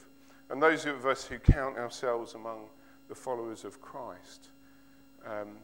And 0.50 0.62
those 0.62 0.86
of 0.86 1.06
us 1.06 1.26
who 1.26 1.38
count 1.38 1.78
ourselves 1.78 2.34
among 2.34 2.70
the 3.08 3.16
followers 3.16 3.66
of 3.66 3.82
Christ, 3.82 4.50
um, 5.26 5.58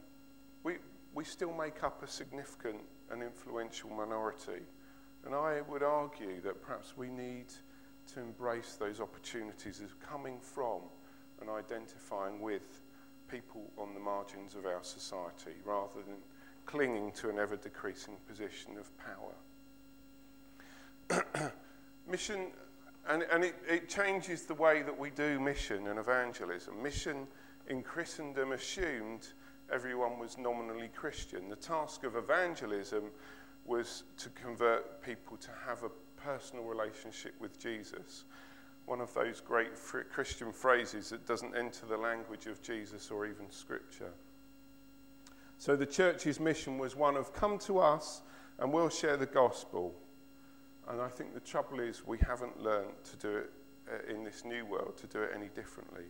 we, 0.62 0.74
we 1.14 1.24
still 1.24 1.52
make 1.52 1.82
up 1.82 2.02
a 2.02 2.08
significant 2.08 2.80
and 3.10 3.22
influential 3.22 3.90
minority. 3.90 4.62
And 5.24 5.34
I 5.34 5.60
would 5.68 5.82
argue 5.82 6.40
that 6.42 6.62
perhaps 6.62 6.96
we 6.96 7.08
need 7.08 7.46
to 8.14 8.20
embrace 8.20 8.76
those 8.78 9.00
opportunities 9.00 9.80
as 9.84 9.90
coming 9.94 10.38
from 10.40 10.82
and 11.40 11.50
identifying 11.50 12.40
with 12.40 12.80
people 13.28 13.70
on 13.76 13.94
the 13.94 14.00
margins 14.00 14.54
of 14.54 14.66
our 14.66 14.82
society 14.82 15.56
rather 15.64 16.02
than 16.06 16.16
clinging 16.64 17.12
to 17.12 17.28
an 17.28 17.38
ever 17.38 17.56
decreasing 17.56 18.16
position 18.26 18.72
of 18.78 18.90
power. 18.98 19.34
mission, 22.08 22.48
and, 23.08 23.24
and 23.32 23.44
it, 23.44 23.54
it 23.68 23.88
changes 23.88 24.42
the 24.42 24.54
way 24.54 24.82
that 24.82 24.98
we 24.98 25.10
do 25.10 25.38
mission 25.40 25.86
and 25.88 25.98
evangelism. 25.98 26.82
Mission 26.82 27.26
in 27.68 27.82
Christendom 27.82 28.52
assumed 28.52 29.28
everyone 29.72 30.18
was 30.18 30.38
nominally 30.38 30.90
Christian. 30.94 31.48
The 31.48 31.56
task 31.56 32.04
of 32.04 32.16
evangelism 32.16 33.04
was 33.64 34.04
to 34.18 34.28
convert 34.30 35.02
people 35.02 35.36
to 35.38 35.50
have 35.66 35.82
a 35.82 35.90
personal 36.16 36.64
relationship 36.64 37.34
with 37.40 37.58
Jesus. 37.58 38.24
One 38.86 39.00
of 39.00 39.12
those 39.14 39.40
great 39.40 39.70
Christian 40.12 40.52
phrases 40.52 41.10
that 41.10 41.26
doesn't 41.26 41.56
enter 41.56 41.86
the 41.86 41.96
language 41.96 42.46
of 42.46 42.62
Jesus 42.62 43.10
or 43.10 43.26
even 43.26 43.50
Scripture. 43.50 44.12
So 45.58 45.76
the 45.76 45.86
church's 45.86 46.38
mission 46.38 46.78
was 46.78 46.96
one 46.96 47.16
of 47.16 47.32
come 47.32 47.58
to 47.60 47.78
us 47.78 48.22
and 48.58 48.72
we'll 48.72 48.88
share 48.88 49.16
the 49.16 49.26
gospel. 49.26 49.94
And 50.88 51.00
I 51.00 51.08
think 51.08 51.34
the 51.34 51.40
trouble 51.40 51.80
is 51.80 52.06
we 52.06 52.18
haven't 52.18 52.62
learned 52.62 52.92
to 53.10 53.16
do 53.16 53.36
it 53.36 53.50
uh, 53.90 54.12
in 54.12 54.24
this 54.24 54.44
new 54.44 54.64
world, 54.64 54.96
to 54.98 55.06
do 55.06 55.22
it 55.22 55.32
any 55.34 55.48
differently. 55.48 56.04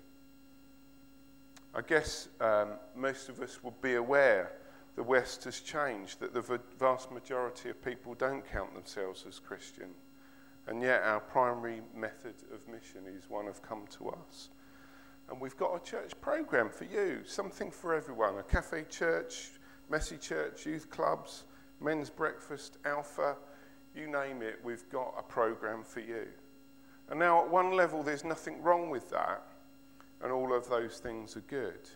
I 1.75 1.80
guess 1.83 2.28
um, 2.40 2.71
most 2.95 3.28
of 3.28 3.40
us 3.40 3.62
would 3.62 3.80
be 3.80 3.95
aware 3.95 4.52
the 4.97 5.02
West 5.02 5.45
has 5.45 5.61
changed, 5.61 6.21
that 6.21 6.33
the 6.33 6.61
vast 6.78 7.12
majority 7.12 7.68
of 7.68 7.85
people 7.85 8.14
don't 8.14 8.42
count 8.50 8.75
themselves 8.75 9.26
as 9.28 9.38
Christian. 9.38 9.90
And 10.68 10.82
yet, 10.82 11.02
our 11.02 11.20
primary 11.20 11.80
method 11.94 12.35
of 12.52 12.66
mission 12.66 13.02
is 13.06 13.30
one 13.30 13.46
of 13.46 13.62
come 13.62 13.85
to 13.99 14.08
us. 14.11 14.49
And 15.28 15.40
we've 15.40 15.56
got 15.56 15.75
a 15.75 15.85
church 15.85 16.12
program 16.20 16.70
for 16.70 16.85
you, 16.85 17.20
something 17.25 17.70
for 17.70 17.94
everyone 17.94 18.38
a 18.38 18.42
cafe 18.42 18.85
church, 18.88 19.50
messy 19.88 20.16
church, 20.16 20.66
youth 20.66 20.90
clubs, 20.90 21.44
men's 21.80 22.11
breakfast, 22.11 22.78
alpha, 22.85 23.37
you 23.94 24.06
name 24.06 24.42
it, 24.42 24.58
we've 24.62 24.88
got 24.90 25.14
a 25.18 25.23
program 25.23 25.82
for 25.82 26.00
you. 26.00 26.26
And 27.08 27.18
now, 27.18 27.42
at 27.42 27.50
one 27.50 27.73
level, 27.73 28.02
there's 28.02 28.25
nothing 28.25 28.61
wrong 28.62 28.90
with 28.90 29.08
that, 29.11 29.42
and 30.23 30.32
all 30.32 30.52
of 30.52 30.68
those 30.68 30.99
things 30.99 31.37
are 31.37 31.42
good. 31.42 31.88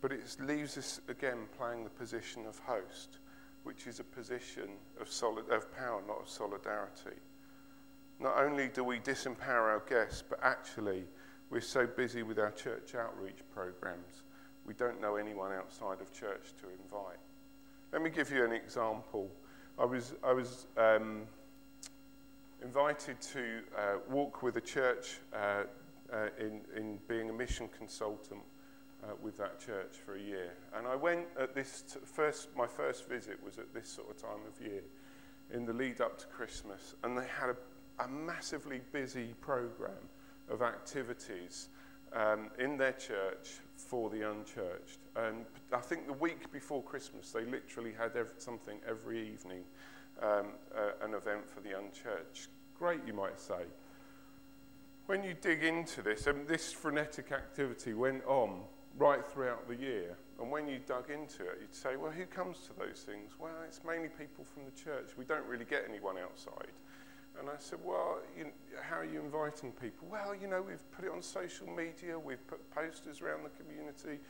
But 0.00 0.12
it 0.12 0.36
leaves 0.40 0.76
us 0.76 1.00
again 1.08 1.46
playing 1.56 1.84
the 1.84 1.90
position 1.90 2.44
of 2.46 2.58
host, 2.58 3.18
which 3.64 3.86
is 3.86 3.98
a 3.98 4.04
position 4.04 4.68
of, 5.00 5.10
solid, 5.10 5.48
of 5.50 5.74
power, 5.74 6.02
not 6.06 6.20
of 6.20 6.28
solidarity. 6.28 7.16
Not 8.18 8.38
only 8.38 8.68
do 8.68 8.82
we 8.82 8.98
disempower 8.98 9.68
our 9.70 9.82
guests, 9.88 10.22
but 10.28 10.38
actually 10.42 11.04
we're 11.50 11.60
so 11.60 11.86
busy 11.86 12.22
with 12.22 12.38
our 12.38 12.50
church 12.50 12.94
outreach 12.94 13.38
programs, 13.52 14.22
we 14.64 14.74
don't 14.74 15.00
know 15.00 15.16
anyone 15.16 15.52
outside 15.52 16.00
of 16.00 16.12
church 16.12 16.54
to 16.60 16.68
invite. 16.82 17.18
Let 17.92 18.02
me 18.02 18.10
give 18.10 18.30
you 18.30 18.44
an 18.44 18.52
example. 18.52 19.30
I 19.78 19.84
was, 19.84 20.14
I 20.24 20.32
was 20.32 20.66
um, 20.76 21.22
invited 22.62 23.20
to 23.20 23.60
uh, 23.76 23.80
walk 24.10 24.42
with 24.42 24.56
a 24.56 24.60
church 24.60 25.18
uh, 25.32 25.64
uh, 26.12 26.28
in, 26.38 26.62
in 26.76 26.98
being 27.08 27.30
a 27.30 27.32
mission 27.32 27.68
consultant 27.76 28.40
uh, 29.04 29.12
with 29.22 29.36
that 29.38 29.60
church 29.64 29.94
for 30.04 30.16
a 30.16 30.20
year. 30.20 30.52
And 30.76 30.86
I 30.86 30.96
went 30.96 31.26
at 31.38 31.54
this 31.54 31.82
t- 31.82 32.00
first, 32.04 32.48
my 32.56 32.66
first 32.66 33.08
visit 33.08 33.42
was 33.44 33.58
at 33.58 33.72
this 33.72 33.88
sort 33.88 34.10
of 34.10 34.20
time 34.20 34.40
of 34.48 34.66
year 34.66 34.82
in 35.52 35.64
the 35.64 35.72
lead 35.72 36.00
up 36.00 36.18
to 36.18 36.26
Christmas. 36.26 36.94
And 37.04 37.16
they 37.16 37.26
had 37.40 37.50
a, 37.50 37.56
a 37.98 38.08
massively 38.08 38.80
busy 38.92 39.34
program 39.40 39.92
of 40.50 40.62
activities 40.62 41.68
um, 42.12 42.50
in 42.58 42.76
their 42.76 42.92
church 42.92 43.58
for 43.76 44.10
the 44.10 44.30
unchurched. 44.30 44.98
And 45.16 45.44
I 45.72 45.80
think 45.80 46.06
the 46.06 46.12
week 46.12 46.50
before 46.52 46.82
Christmas, 46.82 47.30
they 47.30 47.44
literally 47.44 47.92
had 47.92 48.16
every, 48.16 48.34
something 48.38 48.78
every 48.88 49.28
evening, 49.32 49.62
um, 50.22 50.46
uh, 50.74 51.04
an 51.04 51.14
event 51.14 51.48
for 51.48 51.60
the 51.60 51.78
unchurched. 51.78 52.48
Great, 52.78 53.00
you 53.06 53.12
might 53.12 53.40
say. 53.40 53.64
When 55.06 55.22
you 55.22 55.34
dig 55.40 55.62
into 55.62 56.02
this, 56.02 56.26
and 56.26 56.46
this 56.48 56.72
frenetic 56.72 57.32
activity 57.32 57.94
went 57.94 58.24
on 58.26 58.62
right 58.98 59.24
throughout 59.26 59.68
the 59.68 59.76
year. 59.76 60.16
And 60.40 60.50
when 60.50 60.68
you 60.68 60.78
dug 60.86 61.10
into 61.10 61.44
it, 61.44 61.58
you'd 61.60 61.74
say, 61.74 61.96
well, 61.96 62.10
who 62.10 62.26
comes 62.26 62.58
to 62.66 62.72
those 62.78 63.04
things? 63.06 63.32
Well, 63.38 63.52
it's 63.66 63.80
mainly 63.86 64.08
people 64.08 64.44
from 64.44 64.64
the 64.64 64.70
church. 64.70 65.10
We 65.16 65.24
don't 65.24 65.46
really 65.46 65.64
get 65.64 65.84
anyone 65.88 66.16
outside. 66.18 66.72
And 67.38 67.48
I 67.48 67.54
said, 67.58 67.78
Well, 67.84 68.18
you, 68.36 68.46
how 68.80 68.98
are 68.98 69.04
you 69.04 69.20
inviting 69.20 69.72
people? 69.72 70.08
Well, 70.10 70.34
you 70.34 70.48
know, 70.48 70.62
we've 70.62 70.90
put 70.92 71.04
it 71.04 71.10
on 71.10 71.22
social 71.22 71.66
media, 71.66 72.18
we've 72.18 72.46
put 72.46 72.70
posters 72.70 73.20
around 73.20 73.40
the 73.44 73.62
community. 73.62 74.22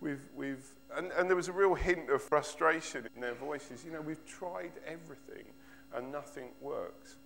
We've, 0.00 0.22
we've, 0.34 0.64
and, 0.96 1.12
and 1.12 1.28
there 1.28 1.36
was 1.36 1.48
a 1.48 1.52
real 1.52 1.74
hint 1.74 2.08
of 2.08 2.22
frustration 2.22 3.06
in 3.14 3.20
their 3.20 3.34
voices. 3.34 3.84
You 3.84 3.92
know, 3.92 4.00
we've 4.00 4.24
tried 4.24 4.72
everything 4.86 5.44
and 5.94 6.10
nothing 6.10 6.48
works. 6.62 7.16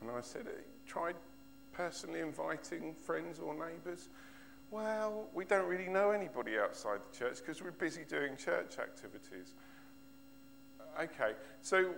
And 0.00 0.10
I 0.10 0.20
said, 0.20 0.46
tried 0.86 1.16
personally 1.72 2.20
inviting 2.20 2.94
friends 2.94 3.38
or 3.38 3.54
neighbours? 3.54 4.08
Well, 4.70 5.26
we 5.34 5.44
don't 5.44 5.68
really 5.68 5.88
know 5.88 6.10
anybody 6.10 6.58
outside 6.58 7.00
the 7.10 7.16
church 7.16 7.38
because 7.38 7.62
we're 7.62 7.70
busy 7.70 8.02
doing 8.08 8.36
church 8.36 8.78
activities. 8.78 9.54
Okay, 11.00 11.32
so 11.60 11.90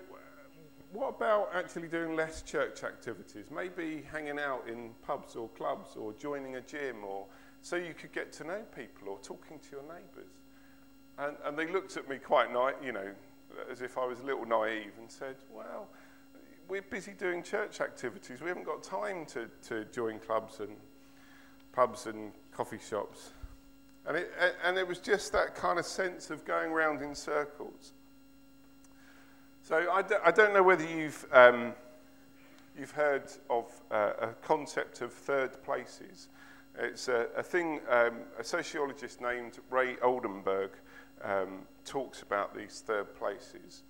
what 0.93 1.17
about 1.17 1.51
actually 1.55 1.89
doing 1.89 2.17
less 2.17 2.43
church 2.43 2.83
activities? 2.83 3.47
Maybe 3.55 4.05
hanging 4.11 4.39
out 4.39 4.67
in 4.69 4.91
pubs 5.07 5.37
or 5.37 5.49
clubs 5.51 5.97
or 5.97 6.13
joining 6.15 6.57
a 6.57 6.61
gym 6.61 7.05
or 7.05 7.27
so 7.61 7.77
you 7.77 7.95
could 7.95 8.13
get 8.13 8.33
to 8.35 8.45
know 8.45 8.63
people 8.75 9.09
or 9.09 9.19
talking 9.23 9.59
to 9.59 9.71
your 9.73 9.83
neighbours. 9.83 10.33
And, 11.19 11.37
and 11.45 11.59
they 11.59 11.71
looked 11.71 11.97
at 11.97 12.09
me 12.09 12.19
quite, 12.19 12.53
ni- 12.53 12.87
you 12.87 12.93
know, 12.93 13.11
as 13.71 13.83
if 13.83 13.99
I 13.99 14.07
was 14.07 14.21
a 14.21 14.25
little 14.25 14.47
naive 14.47 14.93
and 14.99 15.11
said, 15.11 15.37
well, 15.53 15.89
we're 16.69 16.83
busy 16.83 17.13
doing 17.13 17.43
church 17.43 17.81
activities. 17.81 18.41
We 18.41 18.49
haven't 18.49 18.67
got 18.67 18.83
time 18.83 19.27
to, 19.27 19.49
to 19.69 19.85
join 19.87 20.19
clubs 20.21 20.61
and 20.61 20.77
pubs 21.73 22.07
and 22.07 22.33
coffee 22.53 22.79
shops. 22.79 23.31
And 24.07 24.17
it, 24.17 24.31
and 24.65 24.79
it 24.79 24.87
was 24.87 24.99
just 24.99 25.33
that 25.33 25.55
kind 25.55 25.79
of 25.79 25.87
sense 25.87 26.31
of 26.31 26.45
going 26.45 26.71
around 26.71 27.03
in 27.03 27.15
circles. 27.15 27.93
So 29.69 29.87
I 29.93 30.01
d- 30.01 30.15
I 30.25 30.31
don't 30.31 30.55
know 30.55 30.63
whether 30.63 30.87
you've, 30.87 31.27
um, 31.31 31.75
you've 32.75 32.93
heard 32.93 33.31
of 33.51 33.67
uh, 33.91 34.13
a 34.19 34.29
concept 34.41 35.03
of 35.03 35.13
third 35.13 35.63
places. 35.63 36.29
It's 36.79 37.09
a, 37.09 37.27
a 37.37 37.43
thing 37.43 37.81
um, 37.91 38.21
a 38.39 38.45
sociologist 38.45 39.21
named 39.21 39.59
Ray 39.69 39.99
Oldenburg 40.03 40.71
um, 41.23 41.67
talks 41.85 42.23
about 42.23 42.57
these 42.57 42.83
third 42.87 43.15
places 43.15 43.83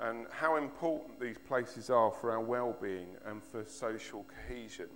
and 0.00 0.24
how 0.30 0.56
important 0.56 1.20
these 1.20 1.36
places 1.36 1.90
are 1.90 2.10
for 2.10 2.32
our 2.32 2.40
well-being 2.40 3.08
and 3.26 3.44
for 3.44 3.62
social 3.66 4.24
cohesion. 4.24 4.88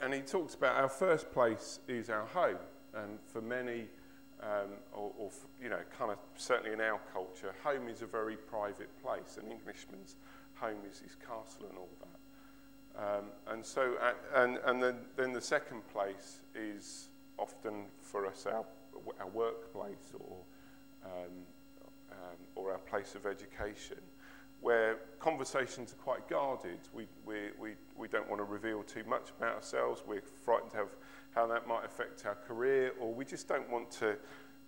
And 0.00 0.14
he 0.14 0.20
talks 0.20 0.54
about 0.54 0.76
our 0.76 0.88
first 0.88 1.30
place 1.30 1.80
is 1.88 2.08
our 2.08 2.24
home, 2.24 2.56
and 2.94 3.18
for 3.26 3.42
many, 3.42 3.88
um, 4.42 4.70
or, 4.92 5.12
or, 5.18 5.30
you 5.62 5.68
know, 5.68 5.80
kind 5.98 6.10
of 6.10 6.18
certainly 6.36 6.72
in 6.72 6.80
our 6.80 7.00
culture, 7.12 7.54
home 7.62 7.88
is 7.88 8.02
a 8.02 8.06
very 8.06 8.36
private 8.36 8.90
place. 9.02 9.38
An 9.42 9.50
Englishman's 9.50 10.16
home 10.54 10.78
is 10.90 10.98
his 10.98 11.14
castle 11.16 11.66
and 11.68 11.78
all 11.78 11.88
that. 12.00 12.18
Um, 12.98 13.24
and 13.48 13.64
so, 13.64 13.94
uh, 14.00 14.12
and, 14.34 14.58
and 14.64 14.82
then, 14.82 14.96
then 15.16 15.32
the 15.32 15.40
second 15.40 15.86
place 15.88 16.40
is 16.54 17.08
often 17.38 17.84
for 18.00 18.26
us 18.26 18.46
our, 18.46 18.64
our 19.20 19.28
workplace 19.28 20.12
or, 20.18 20.36
um, 21.04 21.32
um, 22.10 22.36
or 22.54 22.72
our 22.72 22.78
place 22.78 23.14
of 23.14 23.26
education 23.26 23.98
where 24.60 24.98
conversations 25.18 25.92
are 25.92 25.96
quite 25.96 26.28
guarded. 26.28 26.78
We, 26.92 27.06
we, 27.24 27.50
we, 27.58 27.70
we 27.96 28.08
don't 28.08 28.28
want 28.28 28.40
to 28.40 28.44
reveal 28.44 28.82
too 28.82 29.04
much 29.06 29.30
about 29.38 29.54
ourselves. 29.54 30.02
We're 30.06 30.22
frightened 30.22 30.74
of 30.74 30.88
how 31.34 31.46
that 31.48 31.66
might 31.66 31.84
affect 31.84 32.24
our 32.26 32.34
career, 32.34 32.92
or 33.00 33.12
we 33.12 33.24
just 33.24 33.48
don't 33.48 33.68
want 33.70 33.90
to, 33.92 34.16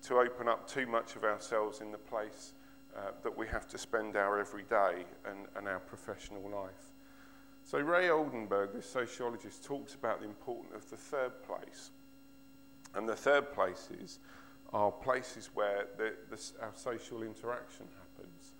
to 0.02 0.18
open 0.18 0.48
up 0.48 0.68
too 0.68 0.86
much 0.86 1.16
of 1.16 1.24
ourselves 1.24 1.80
in 1.80 1.90
the 1.90 1.98
place 1.98 2.52
uh, 2.96 3.10
that 3.22 3.36
we 3.36 3.46
have 3.46 3.68
to 3.68 3.78
spend 3.78 4.16
our 4.16 4.38
everyday 4.38 5.04
and, 5.24 5.46
and 5.56 5.66
our 5.66 5.80
professional 5.80 6.48
life. 6.50 6.92
So 7.64 7.78
Ray 7.78 8.08
Oldenburg, 8.08 8.72
the 8.72 8.82
sociologist, 8.82 9.64
talks 9.64 9.94
about 9.94 10.20
the 10.20 10.26
importance 10.26 10.74
of 10.74 10.88
the 10.90 10.96
third 10.96 11.42
place. 11.42 11.90
And 12.94 13.08
the 13.08 13.16
third 13.16 13.52
places 13.52 14.18
are 14.72 14.90
places 14.90 15.50
where 15.54 15.86
the, 15.96 16.14
the, 16.30 16.42
our 16.62 16.72
social 16.74 17.22
interaction 17.22 17.86
happens. 17.98 18.52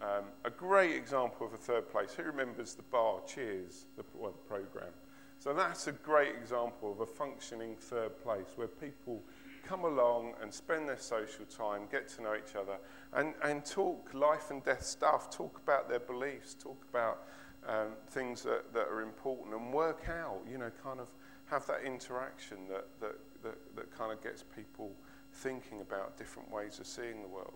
Um, 0.00 0.24
a 0.44 0.50
great 0.50 0.96
example 0.96 1.46
of 1.46 1.52
a 1.52 1.58
third 1.58 1.90
place. 1.90 2.14
Who 2.14 2.22
remembers 2.22 2.74
the 2.74 2.82
bar 2.84 3.20
Cheers, 3.26 3.86
the, 3.96 4.04
well, 4.14 4.32
the 4.32 4.48
program? 4.48 4.92
So 5.38 5.54
that's 5.54 5.86
a 5.86 5.92
great 5.92 6.34
example 6.34 6.92
of 6.92 7.00
a 7.00 7.06
functioning 7.06 7.76
third 7.76 8.18
place 8.22 8.46
where 8.56 8.68
people 8.68 9.22
come 9.66 9.84
along 9.84 10.34
and 10.42 10.52
spend 10.52 10.88
their 10.88 10.98
social 10.98 11.44
time, 11.44 11.82
get 11.90 12.08
to 12.08 12.22
know 12.22 12.34
each 12.34 12.56
other, 12.56 12.78
and, 13.14 13.34
and 13.44 13.64
talk 13.64 14.10
life 14.14 14.50
and 14.50 14.64
death 14.64 14.84
stuff, 14.84 15.30
talk 15.30 15.60
about 15.62 15.88
their 15.88 16.00
beliefs, 16.00 16.54
talk 16.54 16.82
about 16.90 17.24
um, 17.68 17.88
things 18.08 18.42
that, 18.42 18.72
that 18.72 18.88
are 18.88 19.02
important, 19.02 19.54
and 19.54 19.72
work 19.72 20.08
out, 20.08 20.40
you 20.50 20.58
know, 20.58 20.70
kind 20.82 20.98
of 20.98 21.08
have 21.46 21.66
that 21.66 21.82
interaction 21.84 22.58
that, 22.68 22.86
that, 23.00 23.18
that, 23.42 23.76
that 23.76 23.96
kind 23.96 24.12
of 24.12 24.22
gets 24.22 24.44
people 24.56 24.92
thinking 25.32 25.80
about 25.80 26.16
different 26.16 26.50
ways 26.50 26.78
of 26.78 26.86
seeing 26.86 27.22
the 27.22 27.28
world. 27.28 27.54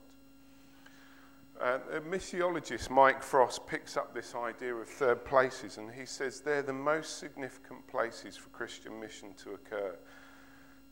Uh, 1.61 1.79
a 1.93 2.01
missiologist, 2.01 2.91
Mike 2.91 3.23
Frost, 3.23 3.67
picks 3.67 3.97
up 3.97 4.13
this 4.13 4.35
idea 4.35 4.75
of 4.75 4.89
third 4.89 5.25
places 5.25 5.79
and 5.79 5.91
he 5.91 6.05
says 6.05 6.41
they're 6.41 6.63
the 6.63 6.73
most 6.73 7.19
significant 7.19 7.87
places 7.87 8.37
for 8.37 8.49
Christian 8.51 8.99
mission 8.99 9.35
to 9.35 9.53
occur 9.53 9.97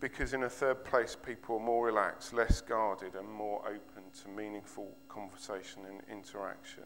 because 0.03 0.35
in 0.35 0.43
a 0.43 0.49
third 0.49 0.85
place, 0.85 1.17
people 1.17 1.57
are 1.57 1.65
more 1.65 1.87
relaxed, 1.87 2.35
less 2.35 2.61
guarded, 2.61 3.15
and 3.15 3.29
more 3.29 3.61
open 3.65 4.03
to 4.21 4.29
meaningful 4.29 4.91
conversation 5.09 5.83
and 5.89 6.01
interaction. 6.11 6.83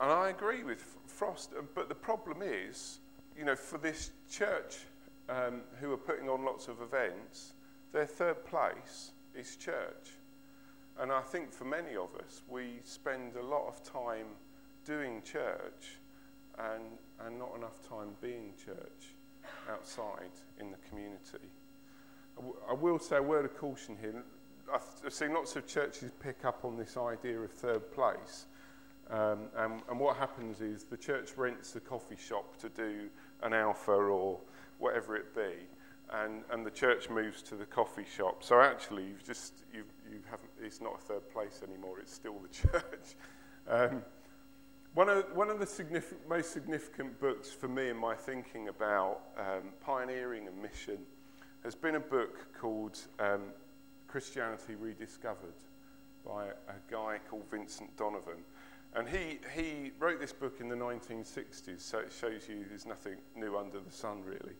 And 0.00 0.10
I 0.10 0.30
agree 0.30 0.64
with 0.64 0.96
Frost, 1.06 1.54
but 1.72 1.88
the 1.88 1.94
problem 1.94 2.38
is, 2.42 2.98
you 3.36 3.44
know, 3.44 3.54
for 3.54 3.78
this 3.78 4.10
church 4.28 4.78
um, 5.28 5.60
who 5.80 5.92
are 5.92 5.96
putting 5.96 6.28
on 6.28 6.44
lots 6.44 6.66
of 6.66 6.82
events, 6.82 7.52
their 7.92 8.06
third 8.06 8.44
place 8.44 9.12
is 9.36 9.54
church. 9.54 10.10
And 11.00 11.12
I 11.12 11.20
think 11.20 11.52
for 11.52 11.64
many 11.64 11.94
of 11.94 12.14
us, 12.16 12.42
we 12.48 12.80
spend 12.82 13.36
a 13.36 13.42
lot 13.42 13.68
of 13.68 13.82
time 13.84 14.26
doing 14.84 15.22
church 15.22 15.98
and, 16.58 16.82
and 17.24 17.38
not 17.38 17.54
enough 17.56 17.88
time 17.88 18.08
being 18.20 18.52
church 18.64 19.14
outside 19.70 20.32
in 20.58 20.70
the 20.70 20.76
community. 20.88 21.46
I, 22.36 22.40
w- 22.40 22.56
I 22.68 22.72
will 22.72 22.98
say 22.98 23.18
a 23.18 23.22
word 23.22 23.44
of 23.44 23.56
caution 23.56 23.96
here. 24.00 24.24
I've 24.74 25.12
seen 25.12 25.34
lots 25.34 25.54
of 25.56 25.66
churches 25.66 26.10
pick 26.20 26.44
up 26.44 26.64
on 26.64 26.76
this 26.76 26.96
idea 26.96 27.38
of 27.38 27.52
third 27.52 27.92
place. 27.92 28.46
Um, 29.08 29.48
and, 29.56 29.80
and 29.88 29.98
what 29.98 30.16
happens 30.16 30.60
is 30.60 30.84
the 30.84 30.96
church 30.96 31.30
rents 31.36 31.76
a 31.76 31.80
coffee 31.80 32.16
shop 32.16 32.58
to 32.58 32.68
do 32.68 33.08
an 33.42 33.54
alpha 33.54 33.92
or 33.92 34.40
whatever 34.78 35.16
it 35.16 35.34
be. 35.34 35.66
And, 36.12 36.42
and 36.50 36.64
the 36.64 36.70
church 36.70 37.10
moves 37.10 37.42
to 37.42 37.54
the 37.54 37.66
coffee 37.66 38.04
shop. 38.04 38.42
So 38.42 38.60
actually, 38.60 39.04
you've 39.04 39.24
just 39.24 39.54
you 39.72 39.84
you 40.10 40.20
haven't. 40.30 40.50
It's 40.60 40.80
not 40.80 40.94
a 40.94 40.98
third 40.98 41.30
place 41.30 41.60
anymore. 41.66 41.98
It's 42.00 42.12
still 42.12 42.36
the 42.40 42.48
church. 42.68 43.14
Um, 43.68 44.02
one 44.94 45.08
of 45.08 45.24
one 45.34 45.50
of 45.50 45.58
the 45.58 45.66
significant, 45.66 46.28
most 46.28 46.52
significant 46.52 47.20
books 47.20 47.50
for 47.50 47.68
me 47.68 47.90
in 47.90 47.96
my 47.96 48.14
thinking 48.14 48.68
about 48.68 49.20
um, 49.38 49.70
pioneering 49.80 50.46
and 50.46 50.60
mission 50.60 50.98
has 51.64 51.74
been 51.74 51.96
a 51.96 52.00
book 52.00 52.52
called 52.58 52.98
um, 53.18 53.42
Christianity 54.06 54.74
Rediscovered 54.74 55.54
by 56.24 56.46
a 56.46 56.90
guy 56.90 57.18
called 57.28 57.44
Vincent 57.50 57.96
Donovan. 57.96 58.44
And 58.94 59.08
he, 59.08 59.38
he 59.54 59.92
wrote 59.98 60.18
this 60.18 60.32
book 60.32 60.60
in 60.60 60.68
the 60.68 60.74
1960s, 60.74 61.80
so 61.80 61.98
it 61.98 62.12
shows 62.12 62.48
you 62.48 62.64
there's 62.68 62.86
nothing 62.86 63.16
new 63.36 63.56
under 63.56 63.80
the 63.80 63.90
sun, 63.90 64.22
really. 64.24 64.54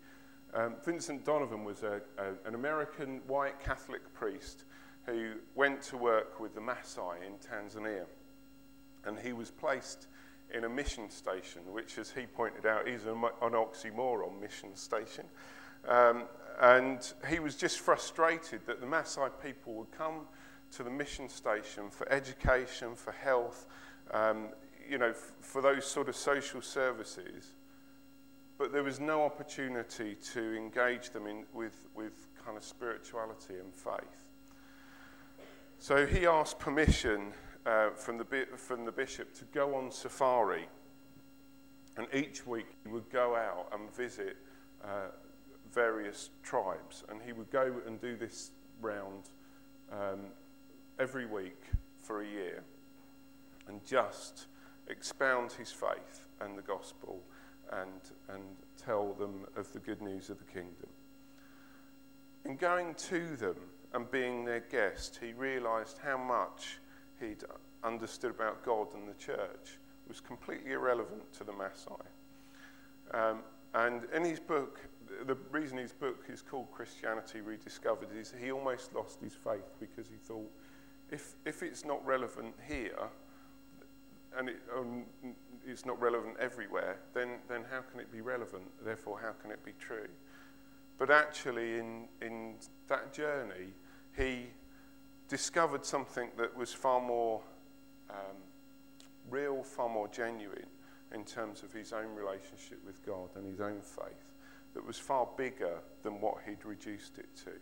Um, 0.55 0.77
Vincent 0.85 1.25
Donovan 1.25 1.65
was 1.65 1.83
a, 1.83 2.01
a, 2.17 2.49
an 2.49 2.55
American 2.55 3.21
white 3.27 3.63
Catholic 3.63 4.13
priest 4.15 4.65
who 5.05 5.35
went 5.55 5.83
to 5.83 5.97
work 5.97 6.41
with 6.41 6.55
the 6.55 6.61
Maasai 6.61 7.17
in 7.27 7.35
Tanzania. 7.35 8.05
And 9.05 9.19
he 9.19 9.33
was 9.33 9.51
placed 9.51 10.07
in 10.53 10.65
a 10.65 10.69
mission 10.69 11.11
station, 11.11 11.63
which, 11.73 11.99
as 11.99 12.11
he 12.11 12.27
pointed 12.27 12.67
out, 12.67 12.89
is 12.89 13.05
an, 13.05 13.23
an 13.43 13.53
oxymoron 13.53 14.41
mission 14.41 14.75
station. 14.75 15.25
Um, 15.87 16.25
and 16.61 17.13
he 17.29 17.39
was 17.39 17.55
just 17.55 17.81
frustrated 17.81 18.67
that 18.67 18.81
the 18.81 18.87
Maasai 18.87 19.31
people 19.43 19.75
would 19.75 19.93
come 19.93 20.27
to 20.73 20.83
the 20.83 20.91
mission 20.91 21.29
station 21.29 21.91
for 21.91 22.11
education, 22.11 22.95
for 22.95 23.13
health, 23.13 23.67
um, 24.13 24.49
you 24.89 24.99
know, 24.99 25.13
for 25.13 25.63
those 25.63 25.87
sort 25.87 26.09
of 26.09 26.17
social 26.17 26.61
services, 26.63 27.55
but 28.59 28.73
there 28.73 28.83
was 28.83 28.99
no 28.99 29.23
opportunity 29.23 30.17
to 30.35 30.57
engage 30.57 31.11
them 31.11 31.27
in, 31.27 31.45
with, 31.53 31.87
with 31.95 32.27
kind 32.45 32.57
of 32.57 32.65
spirituality 32.65 33.55
and 33.55 33.73
faith. 33.73 34.29
So 35.79 36.05
he 36.07 36.27
asked 36.27 36.59
permission 36.59 37.33
uh, 37.65 37.91
from, 37.91 38.19
the, 38.19 38.47
from 38.57 38.85
the 38.85 38.91
bishop 38.91 39.33
to 39.35 39.45
go 39.55 39.77
on 39.77 39.93
safari. 39.93 40.67
And 41.97 42.09
each 42.13 42.47
week 42.47 42.67
he 42.83 42.89
would 42.89 43.09
go 43.11 43.37
out 43.37 43.69
and 43.73 43.95
visit 43.95 44.37
uh, 44.83 45.11
various 45.73 46.31
tribes. 46.43 47.05
And 47.09 47.21
he 47.23 47.33
would 47.33 47.51
go 47.51 47.75
and 47.87 48.01
do 48.01 48.17
this 48.17 48.51
round 48.81 49.31
um, 49.93 50.27
every 50.99 51.27
week 51.27 51.63
for 52.01 52.23
a 52.23 52.27
year 52.27 52.65
and 53.69 53.85
just 53.85 54.47
expound 54.89 55.53
his 55.53 55.71
faith 55.71 56.25
and 56.41 56.57
the 56.57 56.63
gospel 56.63 57.23
and, 57.73 58.35
and 58.35 58.43
tell 58.77 59.13
them 59.15 59.47
of 59.57 59.73
the 59.73 59.79
good 59.79 60.01
news 60.01 60.31
of 60.31 60.39
the 60.39 60.45
kingdom. 60.45 60.89
In 62.45 62.57
going 62.57 62.95
to 62.95 63.37
them 63.37 63.57
and 63.93 64.11
being 64.11 64.45
their 64.45 64.61
guest, 64.61 65.19
he 65.21 65.33
realized 65.33 65.99
how 65.99 66.17
much 66.17 66.79
he'd 67.21 67.45
understood 67.85 68.31
about 68.31 68.65
God 68.65 68.89
and 68.95 69.09
the 69.09 69.15
church 69.15 69.79
was 70.07 70.21
completely 70.21 70.73
irrelevant 70.73 71.33
to 71.35 71.45
the 71.45 71.53
Maasai. 71.53 72.01
Um, 73.13 73.41
and 73.75 74.03
in 74.15 74.25
his 74.25 74.41
book, 74.41 74.81
the 75.27 75.37
reason 75.51 75.79
his 75.79 75.93
book 75.93 76.25
is 76.29 76.43
called 76.43 76.71
Christianity 76.73 77.41
Rediscovered 77.41 78.09
is 78.17 78.33
he 78.41 78.51
almost 78.51 78.95
lost 78.95 79.21
his 79.21 79.35
faith 79.35 79.75
because 79.79 80.09
he 80.09 80.17
thought, 80.17 80.51
if, 81.11 81.35
if 81.45 81.63
it's 81.63 81.85
not 81.85 82.05
relevant 82.05 82.55
here, 82.67 83.09
and 84.37 84.51
it, 84.51 84.57
um, 84.77 85.05
it's 85.69 85.87
not 85.87 86.01
relevant 86.01 86.37
everywhere, 86.41 86.99
then, 87.15 87.39
then 87.49 87.65
how 87.71 87.81
can 87.81 88.01
it 88.01 88.11
be 88.11 88.21
relevant? 88.21 88.65
Therefore, 88.83 89.19
how 89.21 89.33
can 89.33 89.51
it 89.51 89.65
be 89.65 89.73
true? 89.79 90.09
But 90.99 91.11
actually, 91.11 91.79
in, 91.79 92.09
in 92.21 92.55
that 92.89 93.13
journey, 93.13 93.75
he 94.17 94.47
discovered 95.29 95.85
something 95.85 96.31
that 96.37 96.57
was 96.57 96.73
far 96.73 97.01
more 97.01 97.43
um, 98.11 98.37
real, 99.31 99.63
far 99.63 99.89
more 99.89 100.09
genuine 100.09 100.67
in 101.15 101.25
terms 101.25 101.63
of 101.63 101.73
his 101.73 101.93
own 101.93 102.15
relationship 102.15 102.81
with 102.85 103.05
God 103.05 103.29
and 103.37 103.47
his 103.47 103.61
own 103.61 103.81
faith, 103.81 104.33
that 104.75 104.85
was 104.85 104.99
far 104.99 105.29
bigger 105.37 105.79
than 106.03 106.21
what 106.21 106.39
he'd 106.47 106.65
reduced 106.65 107.19
it 107.19 107.29
to. 107.45 107.53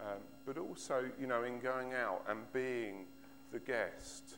Um, 0.00 0.20
but 0.46 0.56
also, 0.56 1.10
you 1.20 1.26
know, 1.26 1.44
in 1.44 1.58
going 1.60 1.92
out 1.92 2.24
and 2.28 2.40
being 2.52 3.06
the 3.52 3.58
guest 3.58 4.36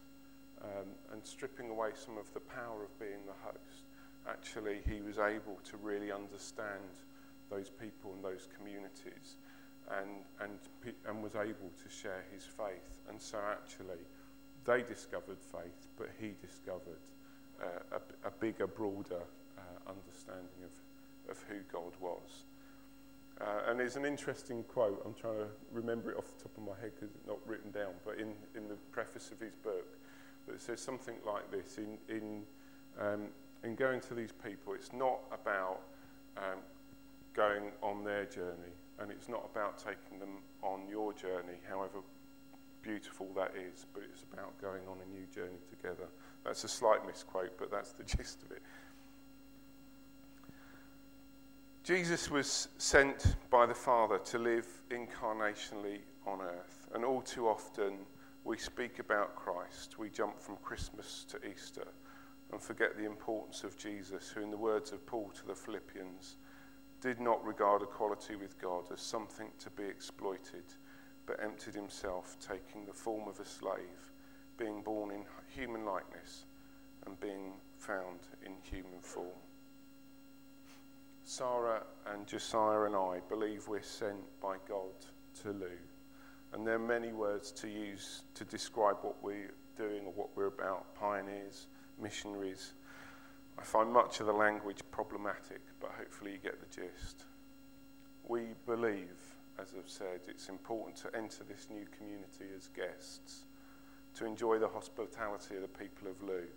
um, 0.62 0.88
and 1.12 1.24
stripping 1.24 1.70
away 1.70 1.90
some 1.94 2.18
of 2.18 2.32
the 2.34 2.40
power 2.40 2.84
of 2.84 2.98
being 2.98 3.26
the 3.26 3.38
host, 3.44 3.84
actually 4.28 4.78
he 4.88 5.00
was 5.00 5.18
able 5.18 5.58
to 5.64 5.76
really 5.76 6.12
understand 6.12 6.94
those 7.50 7.70
people 7.70 8.12
and 8.14 8.24
those 8.24 8.48
communities 8.56 9.36
and, 9.90 10.24
and, 10.40 10.58
and 11.08 11.22
was 11.22 11.34
able 11.34 11.70
to 11.82 11.88
share 11.90 12.24
his 12.32 12.44
faith. 12.44 13.02
And 13.08 13.20
so 13.20 13.38
actually 13.50 14.00
they 14.64 14.82
discovered 14.82 15.38
faith, 15.40 15.88
but 15.98 16.08
he 16.20 16.32
discovered 16.40 17.02
uh, 17.60 17.98
a, 17.98 18.28
a, 18.28 18.30
bigger, 18.30 18.66
broader 18.66 19.22
uh, 19.58 19.90
understanding 19.90 20.62
of, 20.64 21.30
of 21.30 21.42
who 21.48 21.56
God 21.72 21.92
was. 22.00 22.44
Uh, 23.40 23.70
and 23.70 23.80
there's 23.80 23.96
an 23.96 24.04
interesting 24.04 24.62
quote, 24.64 25.02
I'm 25.04 25.14
trying 25.14 25.38
to 25.38 25.48
remember 25.72 26.12
it 26.12 26.18
off 26.18 26.26
the 26.36 26.44
top 26.44 26.56
of 26.56 26.62
my 26.62 26.80
head 26.80 26.92
because 26.94 27.14
it's 27.14 27.26
not 27.26 27.38
written 27.46 27.70
down, 27.70 27.92
but 28.04 28.18
in, 28.18 28.34
in 28.54 28.68
the 28.68 28.76
preface 28.92 29.30
of 29.32 29.40
his 29.40 29.54
book, 29.56 29.98
that 30.48 30.60
says 30.60 30.80
something 30.80 31.14
like 31.26 31.50
this 31.50 31.78
in, 31.78 31.98
in, 32.08 32.42
um, 33.00 33.28
in 33.62 33.74
going 33.74 34.00
to 34.00 34.14
these 34.14 34.32
people, 34.44 34.74
it's 34.74 34.92
not 34.92 35.20
about 35.32 35.80
um, 36.36 36.58
going 37.34 37.70
on 37.82 38.04
their 38.04 38.24
journey, 38.24 38.74
and 38.98 39.10
it's 39.10 39.28
not 39.28 39.48
about 39.52 39.78
taking 39.78 40.18
them 40.18 40.38
on 40.62 40.80
your 40.88 41.12
journey, 41.12 41.58
however 41.68 41.98
beautiful 42.82 43.28
that 43.36 43.52
is, 43.56 43.86
but 43.94 44.02
it's 44.02 44.24
about 44.32 44.60
going 44.60 44.82
on 44.88 44.96
a 45.06 45.18
new 45.18 45.26
journey 45.32 45.58
together. 45.70 46.08
That's 46.44 46.64
a 46.64 46.68
slight 46.68 47.06
misquote, 47.06 47.56
but 47.58 47.70
that's 47.70 47.92
the 47.92 48.02
gist 48.16 48.42
of 48.42 48.50
it. 48.50 48.62
Jesus 51.84 52.30
was 52.30 52.68
sent 52.78 53.34
by 53.50 53.66
the 53.66 53.74
Father 53.74 54.18
to 54.18 54.38
live 54.38 54.66
incarnationally 54.90 55.98
on 56.26 56.40
earth, 56.40 56.88
and 56.94 57.04
all 57.04 57.20
too 57.20 57.48
often 57.48 57.94
we 58.44 58.58
speak 58.58 58.98
about 58.98 59.36
Christ. 59.36 59.98
We 59.98 60.10
jump 60.10 60.40
from 60.40 60.56
Christmas 60.56 61.24
to 61.28 61.38
Easter 61.48 61.86
and 62.50 62.60
forget 62.60 62.96
the 62.96 63.06
importance 63.06 63.64
of 63.64 63.78
Jesus, 63.78 64.28
who, 64.28 64.42
in 64.42 64.50
the 64.50 64.56
words 64.56 64.92
of 64.92 65.06
Paul 65.06 65.30
to 65.36 65.46
the 65.46 65.54
Philippians, 65.54 66.36
did 67.00 67.18
not 67.18 67.44
regard 67.44 67.82
equality 67.82 68.36
with 68.36 68.60
God 68.60 68.84
as 68.92 69.00
something 69.00 69.48
to 69.58 69.70
be 69.70 69.84
exploited, 69.84 70.64
but 71.26 71.42
emptied 71.42 71.74
himself, 71.74 72.36
taking 72.40 72.84
the 72.84 72.92
form 72.92 73.28
of 73.28 73.40
a 73.40 73.46
slave, 73.46 74.12
being 74.58 74.82
born 74.82 75.10
in 75.10 75.24
human 75.48 75.84
likeness, 75.84 76.44
and 77.06 77.18
being 77.20 77.54
found 77.78 78.20
in 78.44 78.52
human 78.62 79.00
form. 79.00 79.40
Sarah 81.24 81.84
and 82.12 82.26
Josiah 82.26 82.82
and 82.82 82.96
I 82.96 83.20
believe 83.28 83.66
we're 83.68 83.82
sent 83.82 84.40
by 84.40 84.56
God 84.68 84.94
to 85.42 85.52
Looe. 85.52 85.91
And 86.52 86.66
there 86.66 86.74
are 86.74 86.78
many 86.78 87.12
words 87.12 87.50
to 87.52 87.68
use 87.68 88.22
to 88.34 88.44
describe 88.44 88.96
what 89.02 89.22
we're 89.22 89.54
doing 89.76 90.04
or 90.04 90.12
what 90.12 90.28
we're 90.36 90.46
about 90.46 90.94
pioneers, 90.94 91.66
missionaries. 92.00 92.74
I 93.58 93.62
find 93.62 93.92
much 93.92 94.20
of 94.20 94.26
the 94.26 94.32
language 94.32 94.80
problematic, 94.90 95.60
but 95.80 95.92
hopefully 95.98 96.32
you 96.32 96.38
get 96.38 96.60
the 96.60 96.66
gist. 96.66 97.24
We 98.28 98.48
believe, 98.66 99.16
as 99.58 99.68
I've 99.76 99.88
said, 99.88 100.20
it's 100.28 100.48
important 100.48 100.96
to 100.96 101.16
enter 101.16 101.42
this 101.44 101.68
new 101.70 101.86
community 101.96 102.46
as 102.54 102.68
guests, 102.68 103.44
to 104.16 104.26
enjoy 104.26 104.58
the 104.58 104.68
hospitality 104.68 105.56
of 105.56 105.62
the 105.62 105.68
people 105.68 106.08
of 106.08 106.22
Looe, 106.22 106.48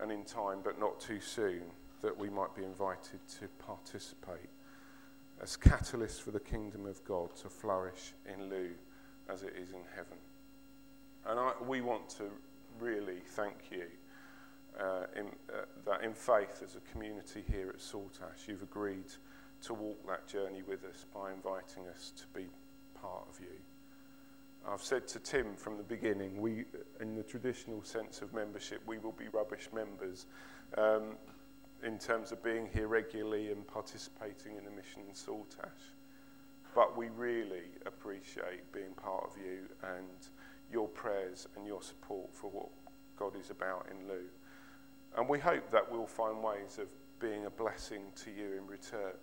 and 0.00 0.10
in 0.10 0.24
time, 0.24 0.60
but 0.64 0.80
not 0.80 0.98
too 0.98 1.20
soon, 1.20 1.62
that 2.00 2.16
we 2.16 2.28
might 2.28 2.54
be 2.54 2.64
invited 2.64 3.20
to 3.38 3.48
participate 3.58 4.50
as 5.42 5.56
catalysts 5.56 6.20
for 6.20 6.30
the 6.30 6.40
kingdom 6.40 6.86
of 6.86 7.04
God 7.04 7.34
to 7.36 7.48
flourish 7.48 8.14
in 8.26 8.48
Looe 8.48 8.74
as 9.28 9.42
it 9.42 9.54
is 9.60 9.70
in 9.70 9.80
heaven. 9.94 10.18
And 11.26 11.38
I, 11.38 11.52
we 11.66 11.80
want 11.80 12.08
to 12.10 12.24
really 12.78 13.20
thank 13.24 13.56
you 13.70 13.86
uh, 14.78 15.06
in, 15.16 15.26
uh, 15.48 15.64
that 15.86 16.02
in 16.02 16.12
faith 16.12 16.62
as 16.62 16.76
a 16.76 16.92
community 16.92 17.44
here 17.50 17.68
at 17.68 17.80
Saltash, 17.80 18.46
you've 18.46 18.62
agreed 18.62 19.10
to 19.62 19.74
walk 19.74 20.06
that 20.06 20.26
journey 20.26 20.62
with 20.66 20.84
us 20.84 21.06
by 21.14 21.32
inviting 21.32 21.86
us 21.88 22.12
to 22.16 22.24
be 22.38 22.46
part 23.00 23.26
of 23.28 23.40
you. 23.40 23.56
I've 24.66 24.82
said 24.82 25.06
to 25.08 25.18
Tim 25.18 25.56
from 25.56 25.76
the 25.76 25.82
beginning, 25.82 26.40
we, 26.40 26.64
in 27.00 27.14
the 27.14 27.22
traditional 27.22 27.82
sense 27.82 28.22
of 28.22 28.32
membership, 28.32 28.80
we 28.86 28.98
will 28.98 29.12
be 29.12 29.28
rubbish 29.28 29.68
members 29.74 30.26
um, 30.78 31.16
in 31.82 31.98
terms 31.98 32.32
of 32.32 32.42
being 32.42 32.68
here 32.72 32.88
regularly 32.88 33.52
and 33.52 33.66
participating 33.66 34.56
in 34.56 34.64
the 34.64 34.70
mission 34.70 35.02
in 35.08 35.14
Saltash. 35.14 35.93
But 36.74 36.96
we 36.96 37.08
really 37.08 37.70
appreciate 37.86 38.72
being 38.72 38.92
part 38.96 39.24
of 39.24 39.36
you 39.36 39.68
and 39.96 40.08
your 40.72 40.88
prayers 40.88 41.46
and 41.56 41.66
your 41.66 41.82
support 41.82 42.34
for 42.34 42.50
what 42.50 42.68
God 43.16 43.38
is 43.40 43.50
about 43.50 43.86
in 43.90 44.08
Looe. 44.08 44.30
And 45.16 45.28
we 45.28 45.38
hope 45.38 45.70
that 45.70 45.90
we'll 45.90 46.06
find 46.06 46.42
ways 46.42 46.78
of 46.78 46.88
being 47.20 47.46
a 47.46 47.50
blessing 47.50 48.02
to 48.24 48.30
you 48.30 48.58
in 48.58 48.66
return. 48.66 49.14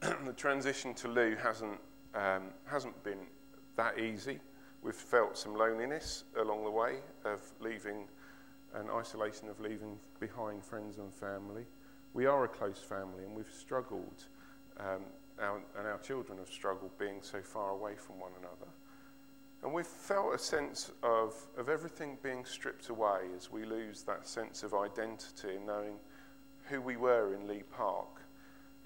the 0.26 0.32
transition 0.32 0.94
to 0.94 1.08
Looe 1.08 1.36
hasn't, 1.36 1.78
um, 2.14 2.44
hasn't 2.64 3.02
been 3.04 3.26
that 3.76 3.98
easy. 3.98 4.40
We've 4.82 4.94
felt 4.94 5.36
some 5.36 5.54
loneliness 5.54 6.24
along 6.38 6.64
the 6.64 6.70
way 6.70 6.96
of 7.24 7.40
leaving 7.60 8.06
and 8.74 8.90
isolation 8.90 9.48
of 9.48 9.60
leaving 9.60 9.98
behind 10.20 10.64
friends 10.64 10.98
and 10.98 11.12
family. 11.14 11.64
We 12.14 12.26
are 12.26 12.44
a 12.44 12.48
close 12.48 12.78
family 12.78 13.24
and 13.24 13.34
we've 13.34 13.52
struggled, 13.58 14.24
um, 14.78 15.02
our, 15.40 15.60
and 15.78 15.86
our 15.86 15.98
children 15.98 16.38
have 16.38 16.48
struggled 16.48 16.96
being 16.98 17.18
so 17.22 17.40
far 17.42 17.70
away 17.70 17.94
from 17.96 18.18
one 18.18 18.32
another. 18.38 18.70
And 19.62 19.72
we've 19.72 19.86
felt 19.86 20.34
a 20.34 20.38
sense 20.38 20.92
of, 21.02 21.34
of 21.56 21.68
everything 21.68 22.18
being 22.22 22.44
stripped 22.44 22.88
away 22.88 23.20
as 23.36 23.50
we 23.50 23.64
lose 23.64 24.02
that 24.02 24.26
sense 24.26 24.62
of 24.62 24.74
identity 24.74 25.56
and 25.56 25.66
knowing 25.66 25.94
who 26.64 26.80
we 26.80 26.96
were 26.96 27.34
in 27.34 27.48
Leigh 27.48 27.64
Park 27.70 28.22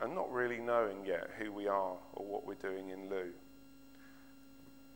and 0.00 0.14
not 0.14 0.32
really 0.32 0.58
knowing 0.58 1.04
yet 1.04 1.30
who 1.38 1.52
we 1.52 1.66
are 1.66 1.96
or 2.14 2.24
what 2.24 2.46
we're 2.46 2.54
doing 2.54 2.90
in 2.90 3.10
Looe. 3.10 3.32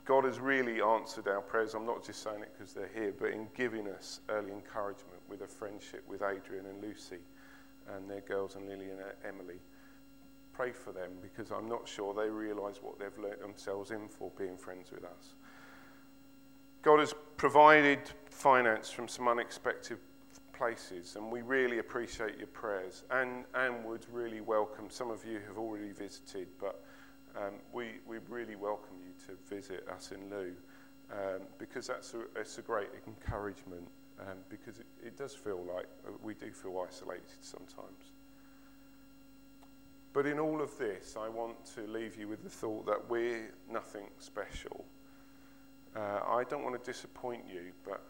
God 0.05 0.25
has 0.25 0.39
really 0.39 0.83
answered 0.83 1.29
our 1.29 1.41
prayers. 1.41 1.75
I'm 1.75 1.87
not 1.87 2.05
just 2.05 2.23
saying 2.23 2.43
it 2.43 2.53
because 2.57 2.75
they're 2.75 2.91
here, 2.95 3.15
but 3.19 3.31
in 3.31 3.49
giving 3.55 3.89
us 3.89 4.21
early 4.29 4.53
encouragement 4.53 5.21
with 5.29 5.41
a 5.41 5.47
friendship 5.47 6.05
with 6.07 6.23
Adrian 6.23 6.67
and 6.67 6.83
Lucy 6.83 7.19
and 7.95 8.09
their 8.09 8.21
girls 8.21 8.55
and 8.55 8.69
Lily 8.69 8.91
and 8.91 9.01
Emily. 9.27 9.61
Pray 10.55 10.71
for 10.71 10.93
them 10.93 11.11
because 11.21 11.51
I'm 11.51 11.69
not 11.69 11.89
sure 11.89 12.15
they 12.15 12.31
realise 12.31 12.77
what 12.81 12.99
they've 12.99 13.19
let 13.19 13.41
themselves 13.41 13.91
in 13.91 14.09
for 14.09 14.31
being 14.39 14.57
friends 14.57 14.93
with 14.93 15.05
us. 15.05 15.35
God 16.83 17.01
has 17.01 17.13
provided 17.37 17.99
finance 18.31 18.89
from 18.89 19.09
some 19.09 19.27
unexpected 19.27 19.99
places, 20.53 21.17
and 21.17 21.31
we 21.31 21.43
really 21.43 21.79
appreciate 21.79 22.39
your 22.39 22.47
prayers 22.49 23.03
and, 23.11 23.45
and 23.55 23.85
would 23.85 24.07
really 24.13 24.41
welcome. 24.41 24.91
Some 24.91 25.11
of 25.11 25.25
you 25.25 25.41
have 25.49 25.59
already 25.59 25.91
visited, 25.91 26.47
but 26.61 26.85
um, 27.37 27.55
we, 27.73 27.99
we 28.07 28.19
really 28.29 28.55
welcome 28.55 28.97
you 29.05 29.13
to 29.27 29.55
visit 29.55 29.87
us 29.89 30.13
in 30.13 30.31
Looe 30.31 30.55
um, 31.11 31.43
because 31.59 31.89
that's 31.89 32.15
a, 32.15 32.23
it's 32.37 32.59
a 32.59 32.63
great 32.63 32.91
encouragement 33.07 33.89
um, 34.21 34.39
because 34.49 34.79
it, 34.79 34.87
it 35.05 35.19
does 35.19 35.35
feel 35.35 35.65
like 35.75 35.87
uh, 36.07 36.13
we 36.23 36.35
do 36.35 36.53
feel 36.53 36.87
isolated 36.87 37.25
sometimes. 37.41 38.14
But 40.15 40.27
in 40.27 40.39
all 40.39 40.63
of 40.63 40.79
this, 40.79 41.17
I 41.21 41.29
want 41.29 41.57
to 41.75 41.89
leave 41.89 42.17
you 42.17 42.29
with 42.29 42.45
the 42.45 42.49
thought 42.49 42.87
that 42.87 43.11
we're 43.11 43.53
nothing 43.69 44.07
special. 44.21 44.85
Uh, 45.97 46.21
I 46.29 46.45
don't 46.49 46.63
want 46.63 46.83
to 46.83 46.91
disappoint 46.91 47.43
you, 47.53 47.73
but 47.85 48.01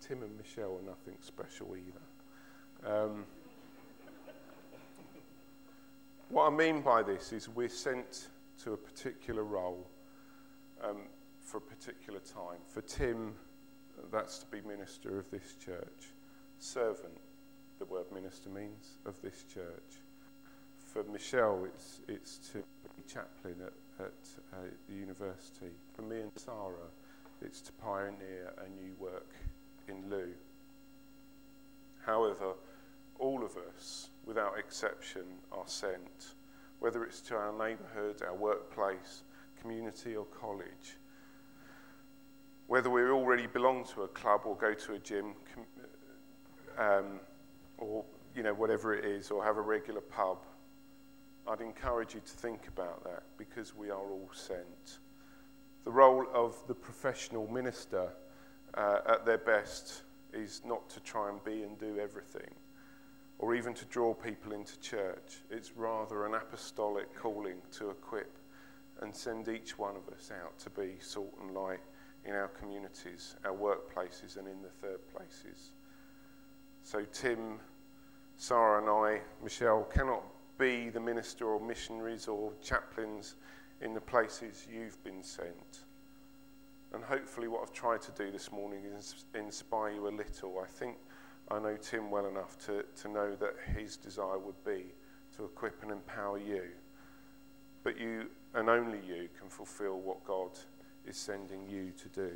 Tim 0.00 0.22
and 0.22 0.36
Michelle 0.38 0.78
are 0.78 0.86
nothing 0.86 1.16
special 1.20 1.74
either. 1.76 2.96
Um, 2.96 3.24
what 6.28 6.46
I 6.46 6.50
mean 6.50 6.82
by 6.82 7.02
this 7.02 7.32
is 7.32 7.48
we're 7.48 7.68
sent 7.68 8.28
to 8.62 8.74
a 8.74 8.76
particular 8.76 9.42
role 9.42 9.88
um, 10.84 10.98
for 11.40 11.56
a 11.56 11.60
particular 11.60 12.20
time. 12.20 12.60
For 12.68 12.82
Tim, 12.82 13.34
that's 14.12 14.38
to 14.38 14.46
be 14.46 14.60
minister 14.60 15.18
of 15.18 15.28
this 15.32 15.56
church. 15.64 16.12
Servant, 16.60 17.18
the 17.80 17.86
word 17.86 18.06
minister 18.12 18.50
means, 18.50 18.98
of 19.04 19.20
this 19.20 19.44
church. 19.52 19.98
For 20.98 21.12
Michelle, 21.12 21.64
it's, 21.64 22.00
it's 22.08 22.38
to 22.50 22.58
be 22.58 23.04
chaplain 23.06 23.54
at 23.64 24.04
at 24.04 24.28
uh, 24.52 24.56
the 24.88 24.96
university. 24.96 25.70
For 25.94 26.02
me 26.02 26.22
and 26.22 26.32
Sarah, 26.34 26.90
it's 27.40 27.60
to 27.60 27.72
pioneer 27.74 28.52
a 28.58 28.68
new 28.68 28.94
work 28.98 29.30
in 29.86 30.10
Looe. 30.10 30.34
However, 32.04 32.54
all 33.20 33.44
of 33.44 33.56
us, 33.56 34.08
without 34.26 34.58
exception, 34.58 35.22
are 35.52 35.66
sent, 35.66 36.34
whether 36.80 37.04
it's 37.04 37.20
to 37.22 37.36
our 37.36 37.52
neighbourhood, 37.52 38.22
our 38.26 38.34
workplace, 38.34 39.22
community, 39.60 40.16
or 40.16 40.24
college. 40.24 40.96
Whether 42.66 42.90
we 42.90 43.02
already 43.02 43.46
belong 43.46 43.84
to 43.94 44.02
a 44.02 44.08
club 44.08 44.40
or 44.46 44.56
go 44.56 44.74
to 44.74 44.94
a 44.94 44.98
gym, 44.98 45.34
um, 46.76 47.20
or 47.76 48.04
you 48.34 48.42
know 48.42 48.54
whatever 48.54 48.96
it 48.96 49.04
is, 49.04 49.30
or 49.30 49.44
have 49.44 49.58
a 49.58 49.62
regular 49.62 50.00
pub, 50.00 50.38
I'd 51.48 51.60
encourage 51.62 52.14
you 52.14 52.20
to 52.20 52.32
think 52.32 52.68
about 52.68 53.02
that 53.04 53.22
because 53.38 53.74
we 53.74 53.88
are 53.88 53.96
all 53.96 54.28
sent. 54.32 54.98
The 55.84 55.90
role 55.90 56.26
of 56.34 56.56
the 56.66 56.74
professional 56.74 57.50
minister 57.50 58.10
uh, 58.74 58.98
at 59.06 59.24
their 59.24 59.38
best 59.38 60.02
is 60.34 60.60
not 60.66 60.90
to 60.90 61.00
try 61.00 61.30
and 61.30 61.42
be 61.44 61.62
and 61.62 61.78
do 61.78 61.98
everything 61.98 62.50
or 63.38 63.54
even 63.54 63.72
to 63.72 63.84
draw 63.86 64.12
people 64.12 64.52
into 64.52 64.78
church. 64.80 65.38
It's 65.50 65.72
rather 65.74 66.26
an 66.26 66.34
apostolic 66.34 67.14
calling 67.14 67.56
to 67.72 67.90
equip 67.90 68.36
and 69.00 69.14
send 69.14 69.48
each 69.48 69.78
one 69.78 69.94
of 69.96 70.12
us 70.12 70.30
out 70.30 70.58
to 70.58 70.70
be 70.70 70.96
salt 71.00 71.34
and 71.40 71.52
light 71.52 71.80
in 72.24 72.34
our 72.34 72.48
communities, 72.48 73.36
our 73.44 73.54
workplaces, 73.54 74.36
and 74.36 74.48
in 74.48 74.60
the 74.60 74.68
third 74.82 75.00
places. 75.14 75.70
So, 76.82 77.06
Tim, 77.12 77.60
Sarah, 78.36 78.80
and 78.80 78.90
I, 78.90 79.20
Michelle, 79.42 79.84
cannot 79.84 80.24
be 80.58 80.90
the 80.90 81.00
minister 81.00 81.46
or 81.46 81.60
missionaries 81.60 82.28
or 82.28 82.52
chaplains 82.62 83.36
in 83.80 83.94
the 83.94 84.00
places 84.00 84.66
you've 84.70 85.02
been 85.04 85.22
sent. 85.22 85.84
And 86.92 87.04
hopefully, 87.04 87.48
what 87.48 87.62
I've 87.62 87.72
tried 87.72 88.02
to 88.02 88.12
do 88.12 88.30
this 88.30 88.50
morning 88.50 88.80
is 88.96 89.24
inspire 89.34 89.92
you 89.92 90.08
a 90.08 90.10
little. 90.10 90.58
I 90.62 90.66
think 90.66 90.96
I 91.50 91.58
know 91.58 91.76
Tim 91.76 92.10
well 92.10 92.26
enough 92.26 92.58
to, 92.66 92.84
to 93.02 93.08
know 93.08 93.34
that 93.36 93.54
his 93.76 93.96
desire 93.96 94.38
would 94.38 94.62
be 94.64 94.86
to 95.36 95.44
equip 95.44 95.82
and 95.82 95.92
empower 95.92 96.38
you. 96.38 96.64
But 97.84 97.98
you, 97.98 98.26
and 98.54 98.68
only 98.68 98.98
you, 99.06 99.28
can 99.38 99.48
fulfill 99.48 100.00
what 100.00 100.24
God 100.24 100.50
is 101.06 101.16
sending 101.16 101.66
you 101.68 101.92
to 102.02 102.08
do. 102.08 102.32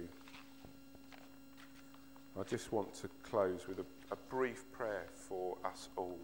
I 2.39 2.43
just 2.45 2.73
want 2.73 2.95
to 2.95 3.11
close 3.23 3.67
with 3.69 3.81
a, 3.81 3.85
a 4.11 4.17
brief 4.31 4.71
prayer 4.73 5.07
for 5.15 5.59
us 5.65 5.89
all. 5.97 6.19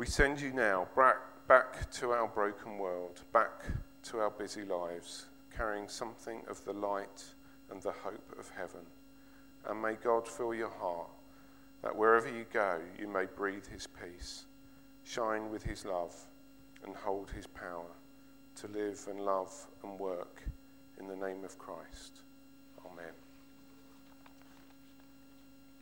We 0.00 0.06
send 0.06 0.40
you 0.40 0.50
now 0.54 0.88
back, 0.96 1.18
back 1.46 1.90
to 1.90 2.12
our 2.12 2.26
broken 2.26 2.78
world, 2.78 3.20
back 3.34 3.66
to 4.04 4.20
our 4.20 4.30
busy 4.30 4.64
lives, 4.64 5.26
carrying 5.54 5.88
something 5.88 6.40
of 6.48 6.64
the 6.64 6.72
light 6.72 7.22
and 7.70 7.82
the 7.82 7.92
hope 7.92 8.34
of 8.38 8.48
heaven. 8.56 8.80
And 9.68 9.82
may 9.82 9.96
God 10.02 10.26
fill 10.26 10.54
your 10.54 10.70
heart 10.70 11.10
that 11.82 11.94
wherever 11.94 12.30
you 12.30 12.46
go, 12.50 12.80
you 12.98 13.08
may 13.08 13.26
breathe 13.26 13.66
his 13.66 13.86
peace, 13.86 14.46
shine 15.04 15.50
with 15.50 15.64
his 15.64 15.84
love, 15.84 16.16
and 16.82 16.96
hold 16.96 17.30
his 17.32 17.46
power 17.46 17.92
to 18.54 18.68
live 18.68 19.06
and 19.06 19.20
love 19.20 19.52
and 19.82 19.98
work 19.98 20.40
in 20.98 21.08
the 21.08 21.16
name 21.16 21.44
of 21.44 21.58
Christ. 21.58 22.22